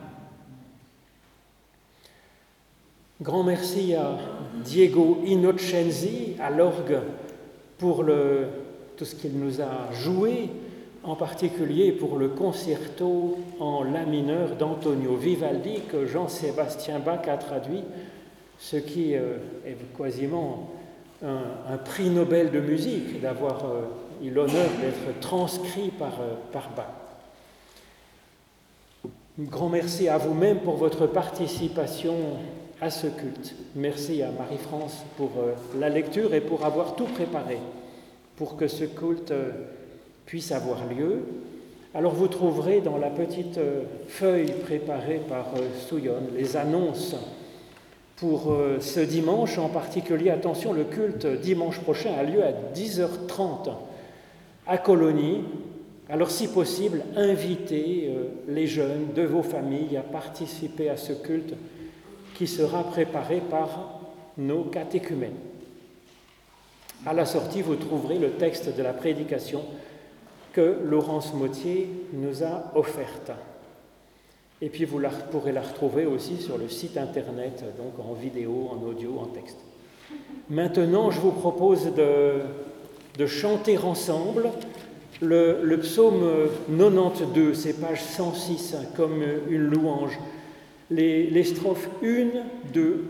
Grand 3.21 3.43
merci 3.43 3.97
à 3.97 4.17
Diego 4.65 5.23
Innocenzi 5.27 6.37
à 6.41 6.51
l'orgue 6.51 7.01
pour 7.77 8.05
tout 8.97 9.05
ce 9.05 9.17
qu'il 9.17 9.41
nous 9.41 9.61
a 9.61 9.93
joué, 9.93 10.51
en 11.03 11.17
particulier 11.17 11.91
pour 11.91 12.17
le 12.17 12.29
concerto 12.29 13.39
en 13.59 13.83
la 13.83 14.05
mineur 14.05 14.55
d'Antonio 14.55 15.17
Vivaldi 15.17 15.81
que 15.91 16.07
Jean-Sébastien 16.07 17.01
Bach 17.01 17.27
a 17.27 17.39
traduit, 17.39 17.83
ce 18.57 18.77
qui 18.77 19.17
euh, 19.17 19.39
est 19.67 19.77
quasiment 19.99 20.71
un, 21.25 21.77
prix 21.79 22.09
Nobel 22.09 22.53
de 22.53 22.61
musique 22.61 23.21
d'avoir 23.21 23.65
euh, 23.65 23.83
eu 24.23 24.31
l'honneur 24.31 24.69
d'être 24.81 25.19
transcrit 25.19 25.89
par, 25.89 26.21
euh, 26.21 26.35
par 26.53 26.71
Bach. 26.77 27.01
Un 29.37 29.47
grand 29.47 29.69
merci 29.69 30.07
à 30.07 30.17
vous-même 30.17 30.61
pour 30.61 30.77
votre 30.77 31.09
participation 31.09 32.15
à 32.81 32.89
ce 32.89 33.09
culte. 33.09 33.57
Merci 33.75 34.23
à 34.23 34.31
Marie-France 34.31 35.05
pour 35.17 35.33
euh, 35.39 35.55
la 35.77 35.89
lecture 35.89 36.35
et 36.35 36.41
pour 36.41 36.65
avoir 36.65 36.95
tout 36.95 37.07
préparé 37.07 37.59
pour 38.37 38.57
que 38.57 38.69
ce 38.69 38.85
culte 38.85 39.33
euh, 39.33 39.51
puisse 40.25 40.53
avoir 40.53 40.87
lieu. 40.87 41.25
Alors 41.95 42.15
vous 42.15 42.29
trouverez 42.29 42.81
dans 42.81 42.97
la 42.97 43.11
petite 43.11 43.59
euh, 43.59 43.83
feuille 44.07 44.53
préparée 44.63 45.21
par 45.29 45.47
Souillon 45.89 46.15
les 46.37 46.57
annonces 46.57 47.17
pour 48.15 48.57
ce 48.79 49.01
dimanche 49.01 49.59
en 49.59 49.69
particulier. 49.69 50.31
Attention, 50.31 50.73
le 50.73 50.85
culte 50.85 51.27
dimanche 51.27 51.81
prochain 51.81 52.13
a 52.17 52.23
lieu 52.23 52.45
à 52.45 52.53
10h30 52.73 53.73
à 54.69 54.79
Colonie. 54.79 55.43
Alors 56.09 56.31
si 56.31 56.49
possible, 56.49 57.03
invitez 57.17 58.11
les 58.47 58.67
jeunes 58.67 59.13
de 59.15 59.23
vos 59.23 59.43
familles 59.43 59.97
à 59.97 60.03
participer 60.03 60.91
à 60.91 60.97
ce 60.97 61.13
culte 61.13 61.55
qui 62.35 62.47
sera 62.47 62.85
préparé 62.85 63.41
par 63.41 64.01
nos 64.37 64.65
catéchumènes. 64.65 65.37
À 67.07 67.13
la 67.13 67.27
sortie, 67.27 67.63
vous 67.63 67.77
trouverez 67.77 68.19
le 68.19 68.33
texte 68.33 68.75
de 68.77 68.83
la 68.83 68.93
prédication 68.93 69.63
que 70.53 70.79
Laurence 70.85 71.35
Mautier 71.35 71.91
nous 72.13 72.43
a 72.43 72.73
offerte. 72.75 73.33
Et 74.63 74.71
puis 74.71 74.85
vous 74.85 75.01
pourrez 75.31 75.53
la 75.53 75.61
retrouver 75.61 76.07
aussi 76.07 76.41
sur 76.41 76.57
le 76.57 76.69
site 76.69 76.97
internet, 76.97 77.65
donc 77.77 77.99
en 77.99 78.15
vidéo, 78.15 78.71
en 78.71 78.83
audio, 78.87 79.19
en 79.19 79.27
texte. 79.27 79.59
Maintenant, 80.49 81.11
je 81.11 81.21
vous 81.21 81.33
propose 81.33 81.93
de, 81.95 83.27
chanter 83.27 83.77
ensemble 83.79 84.51
le, 85.21 85.77
psaume 85.77 86.49
92, 86.69 87.57
c'est 87.57 87.81
page 87.81 88.03
106, 88.03 88.77
comme 88.97 89.23
une 89.49 89.71
louange. 89.71 90.19
Les, 90.91 91.45
strophes 91.45 91.89
1, 92.03 92.73
2 92.73 93.05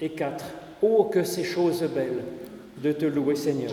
et 0.00 0.10
4. 0.10 0.44
Oh, 0.82 1.04
que 1.04 1.24
ces 1.24 1.44
choses 1.44 1.82
belles! 1.94 2.22
de 2.78 2.92
te 2.92 3.06
louer 3.06 3.34
Seigneur. 3.34 3.72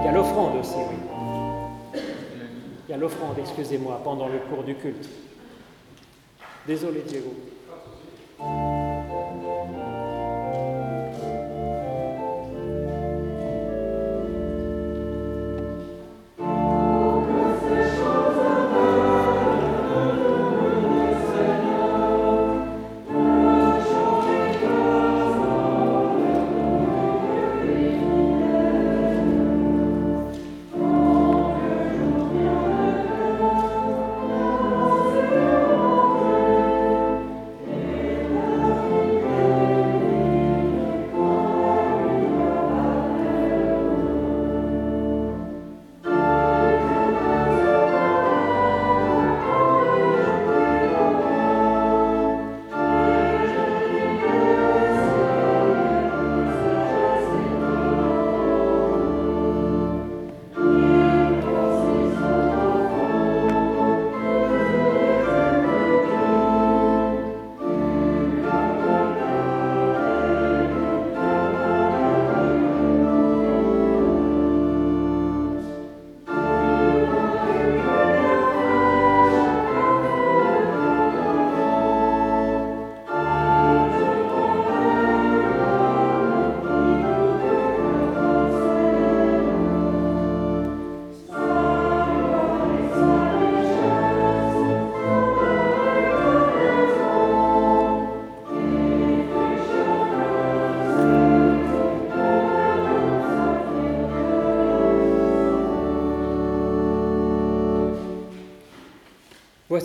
Il 0.00 0.04
y 0.04 0.08
a 0.08 0.12
l'offrande 0.12 0.56
aussi, 0.60 0.76
oui. 0.76 2.00
Il 2.86 2.90
y 2.92 2.94
a 2.94 2.96
l'offrande, 2.96 3.36
excusez-moi, 3.38 4.00
pendant 4.04 4.28
le 4.28 4.38
cours 4.38 4.62
du 4.62 4.74
culte. 4.74 5.08
Désolé, 6.66 7.02
Diego. 7.06 7.34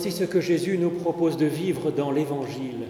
Voici 0.02 0.16
ce 0.16 0.24
que 0.24 0.40
Jésus 0.40 0.78
nous 0.78 0.88
propose 0.88 1.36
de 1.36 1.44
vivre 1.44 1.90
dans 1.90 2.10
l'Évangile. 2.10 2.86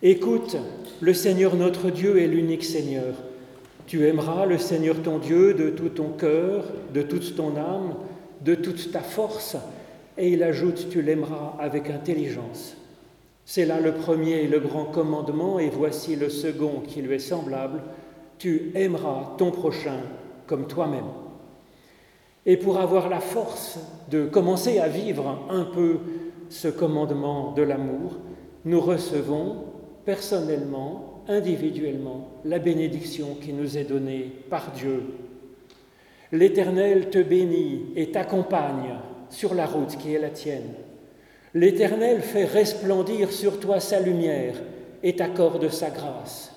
Écoute, 0.00 0.56
le 1.00 1.12
Seigneur 1.12 1.56
notre 1.56 1.90
Dieu 1.90 2.22
est 2.22 2.28
l'unique 2.28 2.62
Seigneur. 2.62 3.16
Tu 3.88 4.06
aimeras 4.06 4.46
le 4.46 4.56
Seigneur 4.56 5.02
ton 5.02 5.18
Dieu 5.18 5.54
de 5.54 5.70
tout 5.70 5.88
ton 5.88 6.10
cœur, 6.10 6.66
de 6.94 7.02
toute 7.02 7.34
ton 7.34 7.56
âme, 7.56 7.96
de 8.44 8.54
toute 8.54 8.92
ta 8.92 9.00
force, 9.00 9.56
et 10.16 10.28
il 10.28 10.44
ajoute, 10.44 10.86
tu 10.88 11.02
l'aimeras 11.02 11.56
avec 11.58 11.90
intelligence. 11.90 12.76
C'est 13.44 13.66
là 13.66 13.80
le 13.80 13.94
premier 13.94 14.42
et 14.42 14.46
le 14.46 14.60
grand 14.60 14.84
commandement, 14.84 15.58
et 15.58 15.68
voici 15.68 16.14
le 16.14 16.28
second 16.28 16.80
qui 16.86 17.02
lui 17.02 17.16
est 17.16 17.18
semblable, 17.18 17.82
tu 18.38 18.70
aimeras 18.76 19.32
ton 19.36 19.50
prochain 19.50 19.98
comme 20.46 20.68
toi-même. 20.68 21.10
Et 22.46 22.56
pour 22.56 22.78
avoir 22.78 23.08
la 23.08 23.20
force 23.20 23.80
de 24.10 24.26
commencer 24.26 24.78
à 24.78 24.88
vivre 24.88 25.46
un 25.50 25.64
peu 25.64 25.98
ce 26.50 26.68
commandement 26.68 27.52
de 27.52 27.62
l'amour, 27.62 28.18
nous 28.64 28.80
recevons 28.80 29.64
personnellement, 30.04 31.22
individuellement, 31.28 32.28
la 32.44 32.58
bénédiction 32.58 33.36
qui 33.40 33.52
nous 33.52 33.78
est 33.78 33.84
donnée 33.84 34.32
par 34.50 34.72
Dieu. 34.72 35.02
L'Éternel 36.32 37.08
te 37.08 37.18
bénit 37.18 37.86
et 37.96 38.10
t'accompagne 38.10 38.96
sur 39.30 39.54
la 39.54 39.66
route 39.66 39.96
qui 39.96 40.12
est 40.14 40.18
la 40.18 40.30
tienne. 40.30 40.74
L'Éternel 41.54 42.20
fait 42.20 42.44
resplendir 42.44 43.32
sur 43.32 43.58
toi 43.58 43.80
sa 43.80 44.00
lumière 44.00 44.54
et 45.02 45.16
t'accorde 45.16 45.68
sa 45.68 45.90
grâce. 45.90 46.54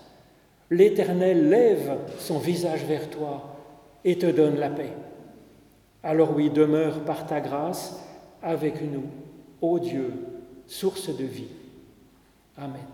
L'Éternel 0.69 1.49
lève 1.49 1.97
son 2.19 2.39
visage 2.39 2.83
vers 2.85 3.09
toi 3.09 3.55
et 4.03 4.17
te 4.17 4.25
donne 4.25 4.57
la 4.57 4.69
paix. 4.69 4.93
Alors 6.03 6.35
oui, 6.35 6.49
demeure 6.49 7.01
par 7.01 7.25
ta 7.25 7.39
grâce 7.39 7.99
avec 8.41 8.81
nous, 8.81 9.05
ô 9.63 9.79
Dieu, 9.79 10.11
source 10.67 11.15
de 11.15 11.23
vie. 11.23 11.47
Amen. 12.57 12.85